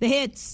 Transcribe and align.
The 0.00 0.08
hits. 0.08 0.52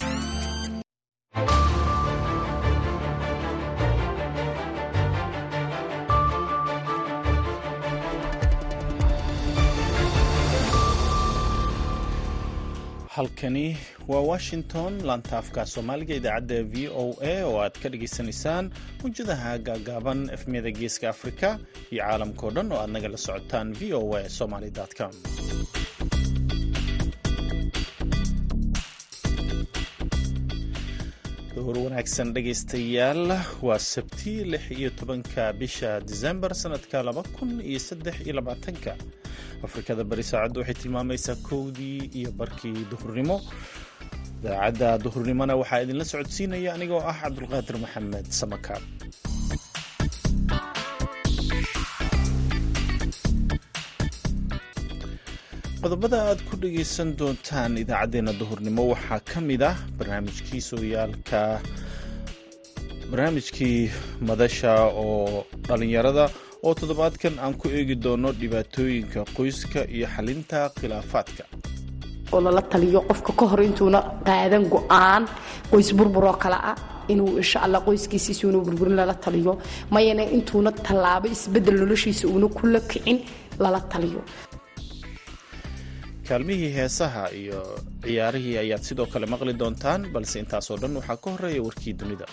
halkani 13.14 13.76
waa 14.08 14.20
washington 14.32 14.92
laantaafka 15.08 15.60
soomaaliga 15.72 16.14
idaacadda 16.20 16.58
v 16.72 16.88
o 16.88 17.04
a 17.32 17.34
oo 17.48 17.56
aad 17.64 17.76
ka 17.82 17.88
dhagaysanaysaan 17.92 18.64
mawjadaha 19.02 19.52
gaagaaban 19.68 20.20
efmiyada 20.36 20.70
geeska 20.80 21.06
afrika 21.14 21.48
iyo 21.92 22.02
caalamkao 22.04 22.50
dhan 22.56 22.68
oo 22.74 22.78
aad 22.82 22.90
nagala 22.96 23.18
socotaan 23.26 23.68
v 23.80 23.94
o 24.00 24.02
a 24.20 24.28
somaly 24.38 24.70
com 24.98 25.12
door 31.68 31.78
wanaagsan 31.84 32.28
dhegaystayaal 32.34 33.22
waa 33.68 33.78
sabti 33.78 34.32
lix 34.52 34.64
iyo 34.78 34.90
tobanka 34.98 35.52
bisha 35.60 35.90
disembar 36.00 36.52
sanadka 36.62 37.02
laba 37.08 37.22
kun 37.36 37.50
iyo 37.70 37.78
saddex 37.88 38.16
iyo 38.24 38.34
labaatanka. 38.38 38.92
Afrikada 39.66 40.04
bari 40.10 40.22
saacaddu 40.30 40.60
waxay 40.60 40.74
tilmaamaysaa 40.82 41.36
kowdii 41.48 42.00
iyo 42.20 42.30
barkii 42.40 42.78
duhurnimo. 42.90 43.36
Daacadda 44.44 44.98
duhurnimona 45.04 45.54
waxaa 45.60 45.82
idinla 45.84 46.04
socodsiinaya 46.12 46.70
anigoo 46.76 47.02
ah 47.10 47.16
cabdulqaadir 47.22 47.76
maxamed 47.84 48.26
samakaab 48.40 48.82
qodobada 55.82 56.18
aad 56.28 56.40
ku 56.48 56.54
dhagaysan 56.62 57.08
doontaan 57.20 57.72
idaacaddeenna 57.82 58.32
duhurnimo 58.40 58.82
waxaa 58.92 59.20
ka 59.30 59.38
mid 59.48 59.62
ah 59.70 59.76
barnaamijkii 59.98 60.60
sooyaalka 60.70 61.40
barnaamijkii 63.10 63.78
madasha 64.28 64.72
oo 65.04 65.44
dhallinyarada 65.68 66.24
oo 66.66 66.72
toddobaadkan 66.80 67.34
aan 67.44 67.54
ku 67.60 67.66
eegi 67.78 67.94
doono 68.04 68.28
dhibaatooyinka 68.40 69.20
qoyska 69.36 69.80
iyo 69.96 70.06
xalinta 70.14 70.58
khilaafaadka. 70.78 71.42
Oo 72.32 72.40
lala 72.46 72.62
taliyo 72.72 73.00
qofka 73.08 73.32
ka 73.38 73.44
hor 73.50 73.60
intuuna 73.68 74.00
qaadan 74.28 74.64
go'aan 74.74 75.22
qoys 75.70 75.88
burburoo 75.98 76.36
kale 76.42 76.58
ah 76.70 76.76
inuu 77.12 77.30
insha 77.42 77.58
alla 77.66 77.78
qoyskiisiisuuna 77.86 78.58
burburin 78.66 78.96
lala 79.00 79.14
taliyo. 79.24 79.52
Mayana 79.94 80.22
intuuna 80.36 80.70
tallaabo 80.86 81.26
isbeddel 81.36 81.76
noloshiisa 81.82 82.24
uuna 82.32 82.48
kula 82.58 82.80
kicin 82.90 83.18
lala 83.62 83.80
taliyo 83.92 84.20
kaalmihii 86.28 86.70
heesaha 86.78 87.24
iyo 87.42 87.60
ciyaarihii 88.04 88.56
ayaad 88.64 88.82
sidoo 88.88 89.06
kale 89.12 89.26
maqli 89.32 89.52
doontaan 89.62 90.02
balse 90.14 90.36
intaasoo 90.44 90.76
dhan 90.82 90.96
waxaa 91.00 91.18
ka 91.24 91.28
horreeya 91.34 91.62
warkii 91.68 91.94
dunida. 92.00 92.26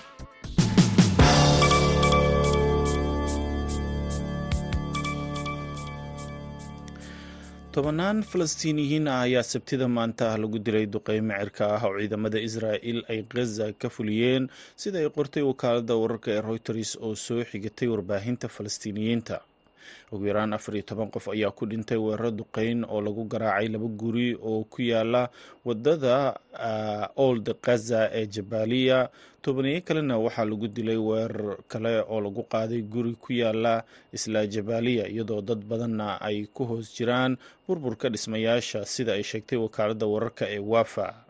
Tobannaan 7.75 8.21
falastiiniyiin 8.31 9.07
ah 9.13 9.21
ayaa 9.27 9.43
sabtida 9.43 9.87
maanta 9.97 10.25
ah 10.33 10.37
lagu 10.43 10.59
dilay 10.65 10.85
duqeymo 10.93 11.33
cirka 11.41 11.65
ah 11.75 11.81
oo 11.87 11.95
ciidamada 11.99 12.39
israa'il 12.47 12.99
ay 13.11 13.19
khaza 13.33 13.65
ka 13.81 13.87
fuliyeen 13.95 14.43
sida 14.81 14.97
ay 15.03 15.09
qortay 15.17 15.43
wakaaladda 15.49 15.93
wararka 16.03 16.29
ee 16.35 16.41
reuters 16.49 16.91
oo 17.05 17.13
soo 17.25 17.41
xigatay 17.51 17.87
warbaahinta 17.93 18.47
falastiiniyiinta 18.55 19.35
ugu 20.11 20.25
yaraan 20.29 20.53
afar 20.53 20.75
iyo 20.75 20.83
toban 20.85 21.09
qof 21.11 21.27
ayaa 21.33 21.51
ku 21.51 21.65
dhintay 21.65 21.97
weeraro 21.97 22.31
duqeyn 22.31 22.83
oo 22.85 23.01
lagu 23.01 23.23
garaacay 23.25 23.67
laba 23.67 23.87
guri 24.01 24.35
oo 24.35 24.63
ku 24.69 24.81
yaalla 24.81 25.29
waddada 25.65 26.35
old 27.15 27.45
khaza 27.61 28.09
ee 28.13 28.25
jabaaliya. 28.27 29.09
Tobaniyo 29.45 29.81
kalena 29.85 30.17
waxaa 30.17 30.45
lagu 30.45 30.67
dilay 30.67 30.97
weerar 30.97 31.57
kale 31.69 32.01
oo 32.09 32.21
lagu 32.21 32.43
qaaday 32.49 32.81
guri 32.81 33.13
ku 33.13 33.33
yaalla 33.33 33.83
isla 34.13 34.47
jabaaliya 34.47 35.05
iyadoo 35.07 35.41
dad 35.41 35.61
badanna 35.69 36.17
ay 36.21 36.49
ku 36.53 36.65
hoos 36.65 36.89
jiraan 36.97 37.37
burburka 37.67 38.09
dhismayaasha 38.09 38.85
sida 38.85 39.13
ay 39.13 39.23
sheegtay 39.23 39.57
wakaaladda 39.61 40.05
wararka 40.13 40.49
ee 40.49 40.57
wafa 40.59 41.24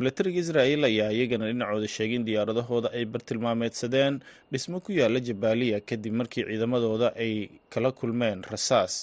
milatariga 0.00 0.40
israa'il 0.44 0.82
ayaa 0.90 1.12
iyagana 1.16 1.44
dhinacooda 1.52 1.88
sheegay 1.96 2.16
in 2.18 2.24
diyaaradahooda 2.28 2.88
ay 2.96 3.04
bartilmaameedsadeen 3.14 4.14
dhismo 4.52 4.76
ku 4.84 4.90
yaalla 5.00 5.20
jabaaliya 5.28 5.78
kadib 5.88 6.14
markii 6.20 6.44
ciidamadooda 6.48 7.08
ay 7.24 7.32
kala 7.72 7.90
kulmeen 8.00 8.40
rasaas 8.52 8.94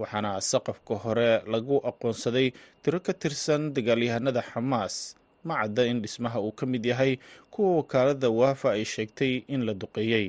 waxaana 0.00 0.30
saqafka 0.50 0.94
hore 1.04 1.30
lagu 1.52 1.76
aqoonsaday 1.90 2.48
tiro 2.84 2.98
ka 3.06 3.12
tirsan 3.22 3.62
dagaalyahanada 3.76 4.42
xamaas. 4.50 5.16
Ma 5.48 5.54
cadda 5.62 5.82
in 5.90 5.98
dhismaha 6.04 6.38
uu 6.46 6.52
ka 6.58 6.64
mid 6.72 6.84
yahay 6.84 7.12
kuwa 7.52 7.70
wakaaladda 7.80 8.28
waafa 8.40 8.68
ay 8.76 8.84
sheegtay 8.94 9.32
in 9.54 9.60
la 9.68 9.72
duqeeyey 9.82 10.28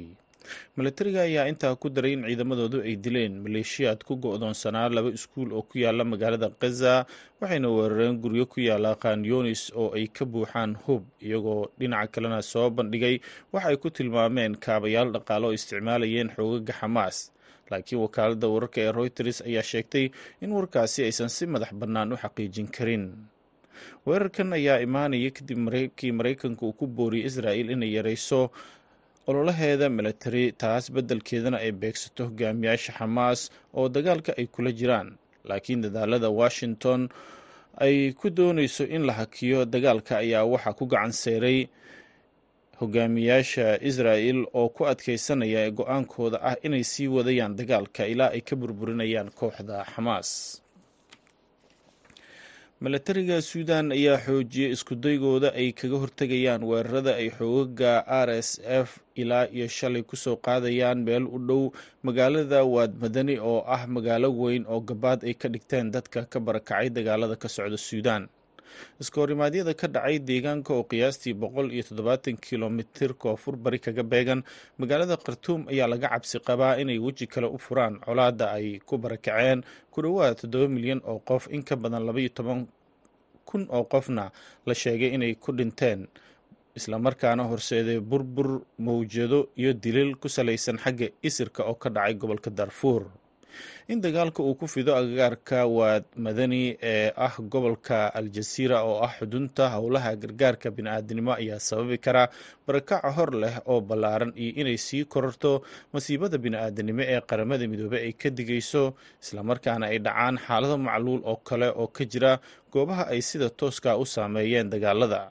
milatariga 0.77 1.21
ayaa 1.27 1.45
intaa 1.51 1.75
ku 1.81 1.87
daray 1.95 2.13
in 2.17 2.23
ciidamadoodu 2.29 2.79
ay 2.87 2.95
dileen 3.05 3.33
maleeshiyaad 3.45 3.99
ku 4.07 4.13
go-doonsanaa 4.23 4.89
laba 4.95 5.09
iskuul 5.17 5.49
oo 5.57 5.63
ku 5.69 5.75
yaalla 5.83 6.03
magaalada 6.11 6.49
khaza 6.61 6.93
waxayna 7.41 7.67
weerareen 7.75 8.15
guryo 8.23 8.45
ku 8.53 8.59
yaalla 8.67 8.91
khanyonis 9.03 9.61
oo 9.81 9.89
ay 9.97 10.05
ka 10.17 10.23
buuxaan 10.33 10.71
hub 10.85 11.03
iyagoo 11.27 11.63
dhinaca 11.79 12.11
kalena 12.13 12.39
soo 12.51 12.67
bandhigay 12.77 13.15
waxa 13.53 13.67
ay 13.71 13.77
ku 13.83 13.89
tilmaameen 13.97 14.53
kaabayaal 14.65 15.09
dhaqaale 15.15 15.45
oo 15.49 15.53
isticmaalayeen 15.59 16.29
xoogaga 16.35 16.73
xamaas 16.79 17.17
laakiin 17.71 17.99
wakaaladda 18.03 18.47
wararka 18.53 18.79
ee 18.85 18.91
reuters 18.97 19.37
ayaa 19.49 19.65
sheegtay 19.71 20.05
in 20.43 20.51
warkaasi 20.57 20.99
aysan 21.07 21.29
si 21.35 21.43
madax 21.53 21.71
bannaan 21.81 22.13
u 22.13 22.17
xaqiijin 22.23 22.67
karin. 22.75 23.05
Weerarkan 24.07 24.53
ayaa 24.57 24.79
imaanaya 24.87 25.29
kadib 25.37 25.59
markii 25.65 26.11
maraykanka 26.17 26.63
uu 26.65 26.73
ku 26.79 26.85
booriyey 26.87 27.27
israa'il 27.29 27.69
inay 27.75 27.91
yarayso 27.97 28.39
ololaheeda 29.27 29.89
milatari 29.89 30.43
taas 30.61 30.85
beddelkeedana 30.95 31.57
ay 31.65 31.71
beegsato 31.81 32.21
hogaamiyaasha 32.29 32.91
xamaas 32.99 33.39
oo 33.77 33.85
dagaalka 33.95 34.31
ay 34.39 34.47
kula 34.47 34.71
jiraan. 34.79 35.09
Laakiin 35.49 35.81
dadaalada 35.85 36.29
washington 36.41 37.01
ay 37.85 38.11
ku 38.19 38.29
doonayso 38.29 38.83
in 38.95 39.03
la 39.07 39.13
hakiyo 39.19 39.65
dagaalka 39.65 40.13
ayaa 40.23 40.45
waxaa 40.53 40.73
ku 40.79 40.85
gacan 40.91 41.11
seeray. 41.23 41.59
Hogaamiyaasha 42.79 43.67
israa'il 43.89 44.39
oo 44.53 44.69
ku 44.69 44.85
adkeysanaya 44.91 45.71
go'aankooda 45.71 46.37
ah 46.49 46.55
inay 46.65 46.83
sii 46.83 47.07
wadayaan 47.07 47.55
dagaalka 47.59 48.05
ilaa 48.13 48.31
ay 48.35 48.41
ka 48.41 48.55
burburinayaan 48.55 49.29
kooxda 49.39 49.77
xamaas 49.93 50.29
milatariga 52.83 53.41
suudan 53.41 53.89
ayaa 53.91 54.17
xoojiyey 54.25 54.69
iskudaygooda 54.75 55.49
ay 55.57 55.73
kaga 55.79 55.97
hortegayaan 56.03 56.61
weerarada 56.69 57.11
ay 57.21 57.29
xoogaga 57.37 58.05
r 58.05 58.29
s 58.37 58.61
f 58.85 58.89
ilaa 59.17 59.49
iyo 59.49 59.65
shalay 59.67 60.03
ku 60.05 60.13
soo 60.15 60.37
qaadayaan 60.37 61.01
meel 61.01 61.25
u 61.25 61.39
dhow 61.47 61.63
magaalada 62.05 62.61
waad 62.75 62.93
madani 63.01 63.35
oo 63.41 63.65
ah 63.65 63.81
magaalo 63.95 64.29
weyn 64.41 64.63
oo 64.69 64.79
gabaad 64.89 65.25
ay 65.25 65.33
ka 65.33 65.49
dhigteen 65.49 65.89
dadka 65.89 66.29
ka 66.29 66.37
barakacay 66.39 66.89
dagaalada 66.93 67.33
ka 67.35 67.49
socda 67.49 67.77
suudan 67.81 68.29
iskahorimadyada 69.01 69.73
ka 69.73 69.87
dhacay 69.87 70.19
deegaanka 70.19 70.73
oo 70.73 70.83
qiyaastii 70.91 71.33
boqol 71.33 71.71
iyo 71.75 71.83
toddobaatan 71.89 72.37
kilomitir 72.37 73.13
koonfur 73.13 73.55
bari 73.57 73.79
kaga 73.79 74.03
beegan 74.03 74.41
magaalada 74.77 75.17
khartuum 75.17 75.67
ayaa 75.71 75.87
laga 75.87 76.07
cabsi 76.13 76.39
qabaa 76.39 76.77
inay 76.81 76.99
weji 76.99 77.27
kale 77.27 77.47
u 77.47 77.57
furaan. 77.57 77.99
Colaadda 78.05 78.45
ay 78.57 78.79
ku 78.87 78.97
barakaceen 78.97 79.63
ku 79.91 80.01
dhowaad 80.01 80.35
toddoba 80.41 80.67
milyan 80.67 81.01
oo 81.05 81.19
qof 81.29 81.47
in 81.55 81.63
ka 81.63 81.75
badan 81.75 82.03
labaiyo 82.07 82.29
toban 82.37 82.67
kun 83.47 83.63
oo 83.69 83.83
qofna 83.93 84.31
la 84.67 84.73
sheegay 84.73 85.13
inay 85.15 85.35
ku 85.35 85.51
dhinteen. 85.51 86.07
Islamarkaana 86.77 87.43
horseeday 87.49 87.99
burbur 87.99 88.61
mawjado 88.77 89.49
iyo 89.57 89.73
dilil 89.73 90.13
ku 90.21 90.29
salaysan 90.29 90.77
xagga 90.77 91.07
isirka 91.25 91.63
oo 91.65 91.73
ka 91.73 91.89
dhacay 91.89 92.13
gobolka 92.13 92.49
darfuur 92.53 93.03
in 93.91 94.01
dagaalka 94.05 94.43
uu 94.43 94.55
ku 94.61 94.67
fido 94.73 94.91
agagaarka 94.99 95.59
waad 95.77 96.03
madani 96.25 96.77
ee 96.91 97.11
ah 97.25 97.35
gobolka 97.53 97.97
aljasiira 98.19 98.77
oo 98.89 98.97
ah 99.07 99.13
xudunta 99.19 99.63
howlaha 99.75 100.11
gargaarka 100.23 100.67
bini-aadinimo 100.75 101.31
ayaa 101.39 101.59
sababi 101.67 101.97
kara 102.05 102.23
barakaca 102.67 103.09
hor 103.17 103.31
leh 103.43 103.55
oo 103.71 103.79
ballaaran 103.89 104.31
iyo 104.43 104.51
inay 104.61 104.77
sii 104.87 105.03
kororto 105.13 105.51
masiibada 105.93 106.37
bini-aadanimo 106.45 107.01
ee 107.13 107.21
qaramada 107.29 107.63
midoobey 107.71 108.01
ay 108.07 108.13
ka 108.21 108.29
digayso 108.39 108.83
islamarkaana 109.23 109.85
ay 109.91 109.99
dhacaan 110.05 110.35
xaalado 110.45 110.77
macluul 110.87 111.21
oo 111.31 111.37
kale 111.49 111.67
oo 111.81 111.87
ka 111.97 112.03
jira 112.11 112.31
goobaha 112.73 113.03
ay 113.13 113.21
sida 113.29 113.49
tooska 113.59 113.97
u 113.97 114.05
saameeyeen 114.15 114.69
dagaalada 114.73 115.21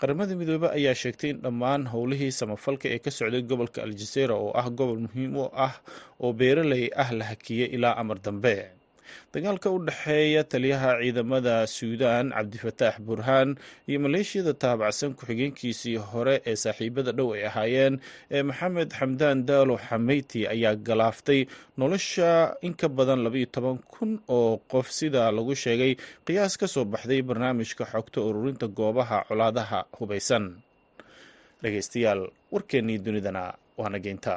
qaramada 0.00 0.34
midoobe 0.40 0.68
ayaa 0.78 0.94
sheegtay 1.02 1.30
in 1.34 1.38
dhammaan 1.44 1.82
howlihii 1.92 2.32
samafalka 2.40 2.86
ee 2.94 2.98
ka 3.04 3.10
socday 3.18 3.42
gobolka 3.50 3.78
aljazeera 3.86 4.34
oo 4.44 4.50
ah 4.60 4.66
gobol 4.78 4.98
muhiim 5.06 5.32
u 5.42 5.44
ah 5.66 5.74
oo 6.24 6.32
beeraley 6.40 6.84
ah 7.02 7.10
la 7.18 7.24
hakiyey 7.30 7.68
ilaa 7.76 7.94
amar 8.02 8.18
dambe 8.26 8.54
dagaalka 9.34 9.68
u 9.70 9.78
dhexeeya 9.86 10.42
taliyaha 10.52 10.90
ciidamada 11.02 11.54
suudaan 11.76 12.26
cabdifataax 12.36 12.96
burhaan 13.06 13.50
iyo 13.88 13.98
maleeshiyada 14.04 14.52
taabacsan 14.62 15.14
ku-xigeenkiisii 15.18 15.96
hore 16.10 16.36
ee 16.50 16.56
saaxiibada 16.64 17.12
dhow 17.18 17.28
ay 17.36 17.42
ahaayeen 17.50 17.94
ee 18.36 18.42
maxamed 18.48 18.90
xamdaan 18.98 19.38
daalo 19.48 19.74
xameyti 19.88 20.40
ayaa 20.54 20.74
galaaftay 20.88 21.40
nolosha 21.80 22.30
in 22.66 22.74
ka 22.80 22.88
badan 22.96 23.20
labaiyo 23.26 23.46
toban 23.54 23.78
kun 23.92 24.10
oo 24.38 24.50
qof 24.72 24.86
sida 24.98 25.22
lagu 25.36 25.54
sheegay 25.64 25.92
qiyaas 26.26 26.54
ka 26.60 26.66
soo 26.74 26.84
baxday 26.92 27.20
barnaamijka 27.28 27.84
xogta 27.92 28.18
ururinta 28.28 28.66
goobaha 28.78 29.18
colaadaha 29.28 29.78
hubaysan 29.98 30.44
dhegeystayaal 31.62 32.22
warkeennii 32.52 32.98
dunidana 33.04 33.42
waana 33.80 33.98
geynta 34.04 34.34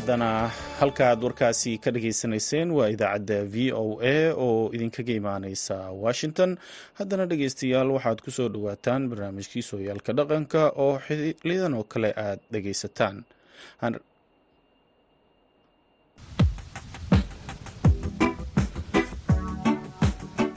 haddana 0.00 0.28
halkaaad 0.80 1.22
warkaasi 1.26 1.72
ka 1.84 1.90
dhageysanayseen 1.94 2.68
waa 2.78 2.86
idaacadda 2.94 3.38
v 3.54 3.72
o 3.82 3.84
a 4.12 4.16
oo 4.46 4.54
idinkaga 4.76 5.12
imaaneysa 5.20 5.76
washington. 6.04 6.50
Haddana 7.00 7.26
dhegeystayaal 7.32 7.90
waxaad 7.96 8.18
ku 8.24 8.30
soo 8.38 8.48
dhowaataan 8.54 9.02
barnaamijkii 9.10 9.64
sooyaalka 9.70 10.10
dhaqanka 10.20 10.62
oo 10.84 10.94
xilidan 11.06 11.74
oo 11.80 11.84
kale 11.92 12.10
aad 12.26 12.40
dhegeysataan 12.52 13.16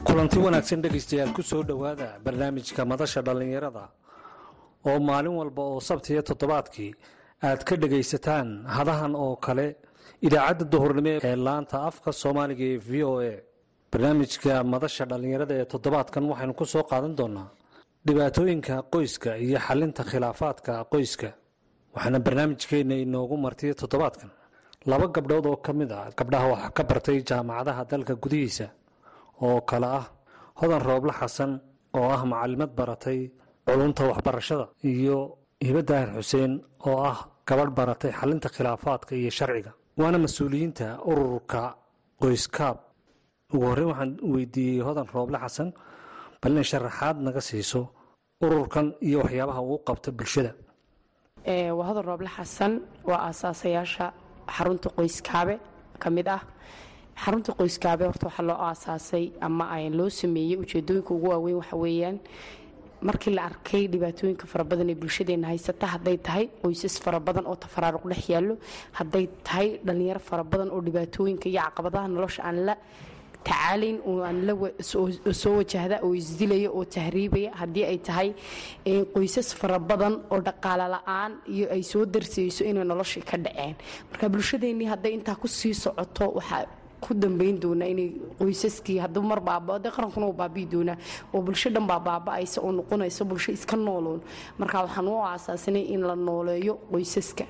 kulanti 0.07 0.38
wanaagsan 0.39 0.81
dhegaystayaal 0.84 1.31
ku 1.36 1.42
soo 1.44 1.63
dhowaada 1.63 2.07
barnaamijka 2.24 2.86
madasha 2.86 3.22
dhallinyarada 3.22 3.84
oo 4.89 5.00
maalin 5.00 5.36
walba 5.39 5.62
oo 5.72 5.80
sabtiyo 5.89 6.22
toddobaadkii 6.30 6.92
aad 7.48 7.62
ka 7.68 7.75
dhegaysataan 7.81 8.48
hadahan 8.75 9.13
oo 9.24 9.36
kale 9.45 9.68
idaacadda 10.28 10.66
duhurnimo 10.74 11.13
ee 11.30 11.36
laanta 11.48 11.75
afka 11.90 12.10
soomaaliga 12.22 12.66
ee 12.74 12.80
v 12.88 12.92
o 13.12 13.13
a 13.31 13.34
barnaamijka 13.92 14.51
madasha 14.74 15.04
dhallinyarada 15.12 15.54
ee 15.62 15.66
toddobaadkan 15.74 16.24
waxaynu 16.31 16.54
ku 16.60 16.66
soo 16.74 16.84
qaadan 16.92 17.13
doonaa 17.19 17.48
dhibaatooyinka 18.07 18.75
qoyska 18.94 19.30
iyo 19.45 19.57
xalinta 19.68 20.01
khilaafaadka 20.12 20.72
qoyska 20.94 21.30
waxaana 21.95 22.19
barnaamijkeenna 22.25 22.95
inoogu 23.06 23.36
martiya 23.46 23.74
toddobaadkan. 23.81 24.30
Laba 24.92 25.06
gabdhood 25.16 25.46
oo 25.51 25.57
ka 25.66 25.72
mid 25.80 25.92
a 25.98 26.00
gabdhaha 26.19 26.46
wax 26.54 26.63
ka 26.78 26.84
bartay 26.89 27.18
jaamacadaha 27.30 27.81
dalka 27.92 28.13
gudihiisa 28.24 28.68
oo 29.46 29.57
kale 29.69 29.88
ah 30.00 30.06
hodan 30.60 30.81
rooble 30.88 31.13
xasan 31.19 31.51
oo 31.98 32.07
ah 32.16 32.22
macalimad 32.31 32.72
baratay 32.80 33.19
culunta 33.68 34.01
waxbarashada 34.12 34.66
iyo 34.92 35.18
hibo 35.66 35.81
daahir 35.89 36.10
xuseen 36.18 36.51
oo 36.89 36.98
ah 37.12 37.19
gabadh 37.48 37.72
baratay 37.78 38.12
xalinta 38.19 38.50
khilaafaadka 38.56 39.12
iyo 39.16 39.31
sharciga. 39.40 39.72
Waana 40.00 40.18
mas'uuliyiinta 40.25 40.86
ururka 41.12 41.62
qoyskaab 42.22 42.78
ugu 43.54 43.66
horreyn 43.69 43.88
waxaan 43.92 44.12
weydiiyey 44.34 44.81
hodan 44.88 45.07
rooble 45.13 45.38
xasan 45.44 45.69
bal 46.42 46.51
inay 46.54 46.63
sharaxaad 46.72 47.18
naga 47.25 47.42
siiso 47.50 47.81
ururkan 48.45 48.88
iyo 49.07 49.18
waxyaabaha 49.24 49.62
uu 49.69 49.78
qabta 49.88 50.10
bulshada. 50.18 50.51
Waa 51.78 51.86
hodan 51.90 52.06
rooble 52.10 52.30
xasan 52.38 52.72
waa 53.10 53.19
aasaasayaasha 53.28 54.06
xarunta 54.56 54.88
qoyskaabe 54.98 55.56
ka 56.01 56.10
mid 56.10 56.28
ah. 56.28 56.42
Xarunta 57.24 57.51
qoyskaabe 57.60 58.04
horta 58.10 58.25
waxaa 58.30 58.46
loo 58.50 58.57
aasaasay 58.69 59.25
ama 59.46 59.66
loo 60.00 60.10
sameeyey 60.10 60.57
ujeedooyinka 60.63 61.12
ugu 61.13 61.28
waaweyn 61.31 61.57
waxa 61.62 61.75
weeyaan 61.84 62.18
markii 63.09 63.33
la 63.38 63.41
arkay 63.50 63.83
dhibaatooyinka 63.94 64.45
fara 64.51 64.63
badan 64.71 64.89
ee 64.94 64.97
bulshadeena 65.03 65.47
haysata 65.51 65.85
hadday 65.94 66.17
tahay 66.27 66.45
qoysas 66.63 66.95
fara 67.05 67.19
badan 67.27 67.45
oo 67.51 67.55
tafaraaruq 67.63 68.03
dhex 68.11 68.23
yaallo 68.33 68.55
hadday 69.00 69.25
tahay 69.47 69.67
dhallinyaro 69.88 70.21
fara 70.29 70.44
badan 70.51 70.69
oo 70.75 70.81
dhibaatooyinka 70.88 71.45
iyo 71.51 71.61
caqabadaha 71.67 72.07
nolosha 72.15 72.41
aan 72.50 72.57
la 72.67 72.75
tacaalayn 73.47 73.97
soo 75.41 75.55
wajahda 75.59 76.00
oo 76.05 76.13
isdilaya 76.21 76.69
oo 76.71 76.83
tahriibaya 76.95 77.51
haddii 77.61 77.85
ay 77.91 77.97
tahay 78.07 78.29
qoysas 79.13 79.50
fara 79.59 79.79
badan 79.79 80.13
oo 80.31 80.39
dhaqaale 80.47 80.85
la'aan 80.95 81.31
iyo 81.55 81.65
ay 81.75 81.83
soo 81.91 82.05
darsayso 82.05 82.63
inay 82.69 82.83
noloshii 82.91 83.23
ka 83.29 83.38
dhaceen. 83.38 83.75
Marka 84.11 84.29
bulshadeennii 84.29 84.88
hadday 84.94 85.13
intaa 85.17 85.35
ku 85.35 85.47
sii 85.47 85.73
socoto 85.73 86.25
waxaa 86.38 86.65
ku 87.03 87.13
dambayn 87.23 87.55
doonaa 87.63 87.89
inay 87.94 88.09
qoysaskii 88.39 88.97
hadduu 89.03 89.23
mar 89.31 89.39
baaba 89.47 89.73
de 89.83 89.89
qarankuna 89.95 90.25
uu 90.29 90.33
baabi'i 90.41 90.65
doonaa 90.73 90.97
oo 91.33 91.41
bulsho 91.45 91.69
dhan 91.75 91.85
baa 91.88 92.00
oo 92.65 92.71
noqonaysa 92.77 93.23
bulsho 93.29 93.51
iska 93.57 93.75
nooloon. 93.85 94.19
Marka 94.59 94.77
waxaan 94.85 95.07
u 95.07 95.15
aasaasanay 95.29 95.85
in 95.94 96.01
la 96.09 96.15
nooleeyo 96.15 96.73
qoysaska 96.91 97.45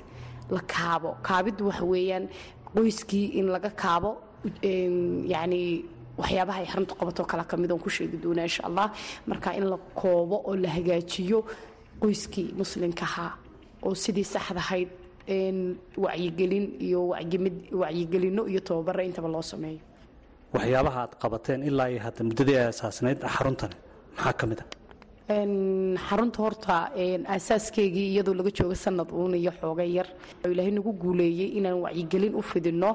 la 0.55 0.61
kaabo. 0.73 1.09
Kaabiddu 1.27 1.63
waxa 1.69 1.85
weeyaan 1.91 2.25
qoyskii 2.75 3.25
in 3.39 3.47
laga 3.53 3.69
kaabo 3.81 4.11
yacni 5.33 5.61
waxyaabaha 6.17 6.59
ay 6.61 6.67
xaruntu 6.71 6.93
qabatoo 6.99 7.25
kale 7.31 7.43
ka 7.49 7.55
mid 7.57 7.71
oon 7.71 7.79
ku 7.79 7.89
sheegi 7.89 8.17
doonaa 8.23 8.43
insha 8.49 8.63
allah. 8.69 8.87
Marka 9.27 9.49
in 9.57 9.65
la 9.71 9.77
koobo 9.99 10.37
oo 10.47 10.55
la 10.55 10.69
hagaajiyo 10.69 11.39
qoyskii 12.01 12.53
muslimkahaa 12.61 13.31
oo 13.85 13.93
sidii 14.03 14.23
saxdahayd 14.33 14.89
wacyigelin 16.05 16.65
iyo 16.87 16.99
wacyigelino 17.81 18.41
iyo 18.51 18.59
tababara 18.67 19.03
intaba 19.03 19.27
loo 19.27 19.41
sameeyo. 19.41 19.79
Waxyaabaha 20.53 20.99
aad 21.03 21.13
qabateen 21.21 21.59
ilaa 21.69 21.89
iyo 21.93 21.99
hadda 22.05 22.21
muddadii 22.29 22.57
ay 22.61 22.67
asaasnayd 22.73 23.19
xaruntani 23.35 23.75
maxaa 24.15 24.33
ka 24.39 24.45
mid 24.49 24.59
a 24.61 24.65
xarunta 26.07 26.37
horta 26.43 26.75
aasaaskeygii 27.33 28.07
iyadoo 28.13 28.33
laga 28.39 28.51
jooga 28.57 28.75
sanad 28.75 29.09
uun 29.11 29.33
iyo 29.41 29.51
xooga 29.59 29.83
yar 29.97 30.07
ilaahay 30.51 30.71
nagu 30.77 30.91
guuleeyey 31.01 31.49
inaan 31.57 31.79
wacyigelin 31.85 32.33
u 32.35 32.41
fidino 32.41 32.91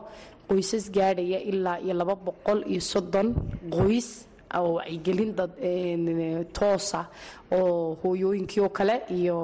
qoysas 0.48 0.84
gaadhaya 0.96 1.38
ilaa 1.50 1.78
iyo 1.84 1.94
laba 2.00 2.14
boqol 2.26 2.60
iyo 2.72 2.80
soddon 2.92 3.28
qoys 3.76 4.08
wacyigelin 4.54 5.34
dad 5.38 5.52
toosa 6.52 7.06
oo 7.52 7.94
hooyooyinkii 8.02 8.60
oo 8.64 8.68
kale 8.68 9.02
iyo 9.10 9.36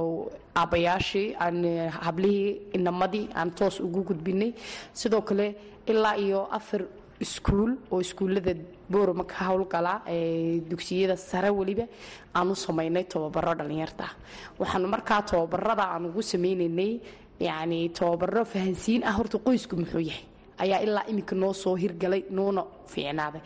aabbayaashii 0.56 1.34
aan 1.44 1.58
hablihii 2.00 2.60
inamadii 2.74 3.28
aan 3.34 3.50
toos 3.50 3.80
ugu 3.80 4.02
gudbinay. 4.04 4.52
Sidoo 4.92 5.20
kale 5.22 5.54
ilaa 5.86 6.16
iyo 6.16 6.48
afar 6.50 6.82
iskuul 7.20 7.72
oo 7.92 8.00
iskuullada 8.00 8.54
boorama 8.90 9.24
ka 9.24 9.44
howlgala 9.48 10.02
dugsiyada 10.70 11.16
sare 11.16 11.50
weliba 11.50 11.86
aan 12.34 12.54
samaynay 12.54 13.04
tababaro 13.04 13.54
dhallinyarta 13.54 14.04
waxaan 14.58 14.86
markaa 14.94 15.22
tababarada 15.22 15.84
aan 15.94 16.06
ugu 16.06 16.22
sameynaynay 16.22 17.00
yani 17.40 17.88
tababaro 17.98 18.44
fahansiin 18.44 19.02
ah 19.04 19.12
horta 19.18 19.38
qoysku 19.38 19.76
muxuu 19.76 20.00
yahay 20.10 20.24
ayaa 20.62 20.80
ilaa 20.86 21.04
iminka 21.10 21.34
noo 21.34 21.52
soo 21.52 21.74
hirgalay 21.82 22.22
noona 22.30 22.62
fiicnaaday. 22.92 23.42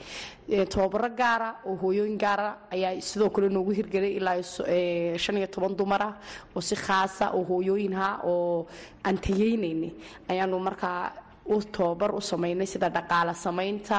Tababaro 0.72 1.08
gaara 1.20 1.48
oo 1.68 1.74
hooyooyin 1.82 2.18
gaara 2.18 2.48
ayaa 2.74 3.00
sidoo 3.00 3.30
kale 3.30 3.48
noogu 3.48 3.70
hirgalay 3.78 4.12
ilaa 4.18 4.42
shan 5.22 5.36
iyo 5.40 5.46
toban 5.54 5.76
dumar 5.78 6.02
ah 6.02 6.14
oo 6.56 6.60
si 6.60 6.74
khaasa 6.76 7.30
oo 7.36 7.44
hooyooyinha 7.50 8.08
oo 8.24 8.66
aan 9.06 9.18
tayeynaynay 9.18 9.92
ayaanu 10.28 10.58
markaa 10.68 11.12
u 11.46 11.56
tababar 11.62 12.10
u 12.14 12.20
samaynay 12.20 12.66
sida 12.66 12.88
dhaqaala 12.96 13.34
samaynta 13.34 13.98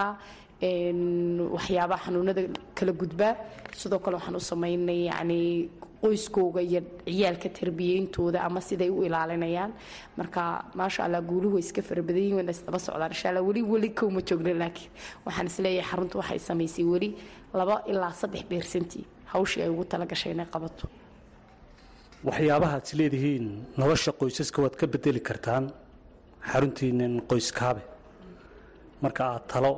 waxyaabaha 1.55 2.03
xanuunada 2.05 2.41
kala 2.77 2.91
gudbaa 3.01 3.33
sidoo 3.79 3.99
kale 4.03 4.15
waxaan 4.19 4.35
u 4.35 4.39
samaynay 4.51 4.99
yani 5.11 5.39
qoyskooga 6.01 6.61
iyo 6.61 6.81
ciyaalka 7.05 7.49
tarbiyeyntooda 7.59 8.39
ama 8.47 8.61
siday 8.61 8.89
u 8.89 9.03
ilaalinayaan. 9.07 9.71
Marka 10.17 10.41
maasha 10.79 11.03
allah 11.05 11.21
guuluhu 11.29 11.53
way 11.55 11.63
iska 11.65 11.81
farabadayin 11.81 12.33
wayna 12.37 12.51
isdaba 12.51 12.79
socdaan. 12.79 13.11
Insha 13.11 13.29
allah 13.29 13.43
weli 13.47 13.61
weli 13.71 13.89
kowma 13.99 14.21
joogna 14.29 14.53
laakiin 14.63 14.91
waxaan 15.25 15.47
is 15.51 15.57
leeyahay 15.65 15.89
xaruntu 15.91 16.15
waxay 16.21 16.39
samaysay 16.39 16.85
weli 16.93 17.09
laba 17.53 17.75
ilaa 17.91 18.13
saddex 18.21 18.43
beersantii. 18.51 19.05
Hawshii 19.33 19.61
ay 19.63 19.69
ugu 19.69 19.83
talagashay 19.91 20.31
inay 20.35 20.45
qabato. 20.53 20.85
Waxyaabaha 22.27 22.77
is 22.85 22.91
leedihiin 22.99 23.45
nolosha 23.77 24.11
qoysaska 24.19 24.61
waad 24.63 24.75
ka 24.79 24.85
bedeli 24.93 25.19
kartaan 25.29 25.65
xaruntiinan 26.51 27.13
qoyskaabe. 27.29 27.81
Marka 29.03 29.21
aad 29.33 29.43
talo 29.51 29.71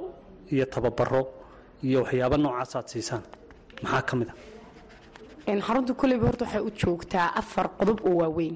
iyo 0.54 0.66
tababaro 0.66 1.22
iyo 1.88 2.00
waxyaaba 2.04 2.38
noocaas 2.38 2.75
aad 2.75 2.88
siisaan 2.94 3.24
maxaa 3.84 4.01
ka 4.10 4.16
mid 4.20 4.30
a 4.30 4.34
xarunta 5.45 5.93
koleyba 5.93 6.25
horta 6.27 6.45
waxay 6.45 6.62
u 6.62 6.71
joogtaa 6.81 7.27
afar 7.41 7.67
qodob 7.79 8.00
oo 8.05 8.15
waaweyn. 8.21 8.55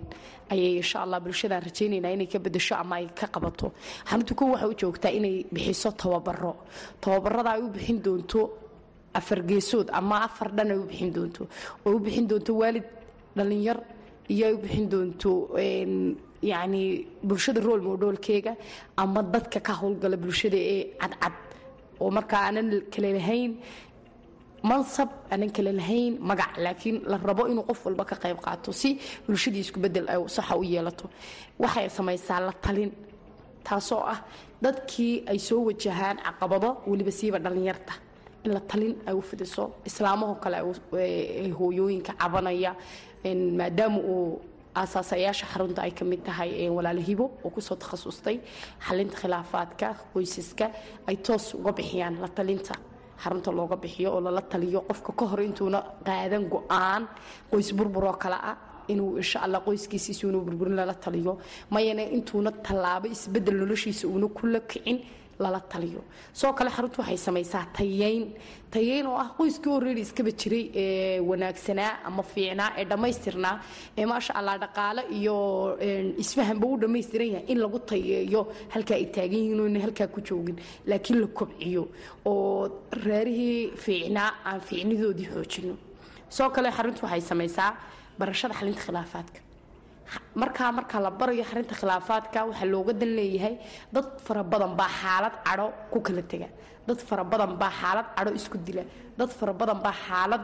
Ayay 0.52 0.78
insha 0.82 1.00
allah 1.04 1.20
bulshadaan 1.20 1.64
rajaynaynaa 1.68 2.12
inay 2.16 2.28
ka 2.28 2.40
bedesho 2.40 2.76
ama 2.76 2.96
ay 2.96 3.08
ka 3.20 3.28
qabato. 3.28 3.72
Xarunta 4.10 4.34
kow 4.36 4.48
waxay 4.54 4.70
u 4.70 4.76
joogtaa 4.82 5.12
inay 5.12 5.46
bixiso 5.54 5.92
tababaro 5.92 6.54
tababarada 7.02 7.50
ay 7.56 7.62
u 7.62 7.70
bixin 7.70 8.00
doonto 8.06 8.40
afar 9.14 9.40
geesood 9.50 9.90
ama 9.92 10.16
afar 10.28 10.50
dhan 10.56 10.72
ay 10.72 10.78
u 10.78 10.86
bixin 10.86 11.12
doonto. 11.14 11.48
Oo 11.86 11.96
u 11.96 12.00
bixin 12.00 12.28
doonto 12.28 12.52
waalid 12.62 12.86
dhallinyar 13.36 13.78
iyo 14.30 14.46
ay 14.48 14.54
u 14.54 14.58
bixin 14.64 14.88
doonto 14.90 15.32
yacni 16.52 17.08
bulshada 17.24 17.60
rool 17.62 17.82
moodhoolkeega 17.82 18.54
ama 18.98 19.22
dadka 19.24 19.60
ka 19.60 19.74
howlgala 19.82 20.18
bulshada 20.18 20.58
ee 20.58 20.94
cadcad. 21.02 21.34
Oo 22.00 22.12
markaa 22.12 22.42
aanan 22.48 22.70
kale 22.94 23.10
lahayn 23.18 23.52
mansab 24.64 25.10
aanan 25.32 25.52
kale 25.56 25.72
lahayn 25.80 26.18
magac 26.30 26.58
laakiin 26.58 27.02
la 27.12 27.18
rabo 27.18 27.48
inuu 27.52 27.64
qof 27.70 27.86
walba 27.86 28.06
ka 28.06 28.16
qayb 28.16 28.38
qaato 28.46 28.72
si 28.72 29.00
bulshadii 29.28 29.72
bedel 29.84 30.08
ay 30.10 30.18
saxa 30.28 30.56
u 30.58 30.64
yeelato. 30.64 31.10
Waxay 31.60 31.90
samaysaa 31.90 32.40
la 32.48 32.54
talin 32.54 32.92
taasoo 33.64 34.02
ah 34.14 34.20
dadkii 34.62 35.24
ay 35.28 35.40
soo 35.40 35.62
wajahaan 35.68 36.18
caqabado 36.26 36.70
weliba 36.88 37.12
siiba 37.12 37.40
dhallinyarta. 37.40 37.94
In 38.46 38.52
la 38.54 38.60
talin 38.60 38.96
ay 39.08 39.14
u 39.14 39.22
fidiso 39.22 39.64
islaamahoo 39.86 40.36
kale 40.44 40.58
hooyooyinka 41.60 42.14
cabanaya 42.14 42.76
maadaama 43.60 44.00
uu 44.00 44.42
aasaasayaasha 44.76 45.46
xarunta 45.54 45.82
ay 45.82 45.92
ka 45.92 46.06
tahay 46.26 46.70
walaalo 46.70 47.02
oo 47.46 47.50
ku 47.50 47.62
soo 47.62 47.76
takhasustay 47.76 48.40
xalinta 48.88 49.16
khilaafaadka 49.22 49.88
qoysaska 50.14 50.66
ay 51.08 51.16
toos 51.26 51.54
uga 51.54 51.72
bixiyaan 51.72 52.16
la 52.22 52.28
talinta 52.28 52.74
xarunta 53.24 53.50
looga 53.58 53.76
bixiyo 53.84 54.10
oo 54.16 54.22
lala 54.26 54.42
taliyo 54.52 54.80
qofka 54.90 55.12
ka 55.20 55.26
hor 55.32 55.42
intuuna 55.48 55.80
qaadan 56.08 56.44
go'aan 56.54 57.02
qoys 57.52 57.70
burburoo 57.78 58.16
kale 58.24 58.38
ah 58.52 58.56
inuu 58.88 59.18
insha 59.18 59.40
alla 59.46 59.60
qoyskiisiisuuna 59.60 60.40
burburin 60.46 60.76
lala 60.76 60.94
taliyo. 60.94 61.34
Mayana 61.70 62.04
intuuna 62.18 62.52
tallaabo 62.52 63.08
isbeddel 63.08 63.56
noloshiisa 63.62 64.08
uuna 64.08 64.28
kula 64.28 64.60
kicin 64.60 65.00
lala 65.40 65.60
taliyo. 65.60 66.02
Soo 66.34 66.54
kale 66.54 66.70
xaruntu 66.70 67.02
waxay 67.02 67.18
samaysaa 67.18 67.66
tayeyn. 67.78 68.24
Tayeyn 68.72 69.06
oo 69.08 69.18
ah 69.24 69.30
qoyskii 69.38 69.70
horreeri 69.74 70.02
iskaba 70.02 70.32
jiray 70.32 70.64
ee 70.84 71.20
wanaagsanaa 71.20 71.92
ama 72.08 72.24
fiicnaa 72.24 72.72
ee 72.80 72.86
dhammaystirnaa 72.92 73.56
ee 73.98 74.06
maasha 74.12 74.34
allah 74.40 74.56
dhaqaale 74.64 75.02
iyo 75.20 75.36
isfahanba 76.24 76.68
u 76.68 76.78
dhammaystiran 76.82 77.28
yahay 77.34 77.46
in 77.52 77.60
lagu 77.64 77.80
tayeeyo 77.80 78.42
halkaa 78.74 78.96
ay 79.00 79.06
taagan 79.16 79.40
yihiin 79.44 79.60
oo 79.60 79.82
halkaa 79.86 80.08
ku 80.08 80.22
joogin. 80.22 80.56
Laakiin 80.88 81.20
la 81.22 81.28
kobciyo 81.28 81.84
oo 82.26 82.70
reerihii 83.06 83.72
fiicnaa 83.84 84.30
aan 84.46 84.62
fiicnidoodii 84.62 85.28
xoojino. 85.34 85.76
Soo 86.30 86.50
kale 86.50 86.72
xaruntu 86.72 87.02
waxay 87.06 87.22
samaysaa 87.22 87.72
barashada 88.20 88.54
xalinta 88.60 88.82
khilaafaadka. 88.88 89.40
Markaa 90.42 90.72
marka 90.78 90.98
la 91.06 91.10
barayo 91.20 91.44
xarinta 91.50 91.74
khilaafaadka 91.80 92.40
waxaa 92.50 92.66
looga 92.74 92.94
dan 93.00 93.12
leeyahay 93.18 93.56
dad 93.94 94.06
fara 94.26 94.44
baa 94.44 94.90
xaalad 95.02 95.34
cadho 95.46 95.68
ku 95.92 96.00
kala 96.08 96.22
tega. 96.32 96.48
Dad 96.88 97.00
fara 97.08 97.24
badan 97.32 97.52
baa 97.62 97.72
xaalad 97.80 98.06
cadho 98.16 98.32
isku 98.40 98.58
dila. 98.66 98.84
Dad 99.18 99.30
fara 99.38 99.54
badan 99.60 99.80
baa 99.86 99.96
xaalad 100.06 100.44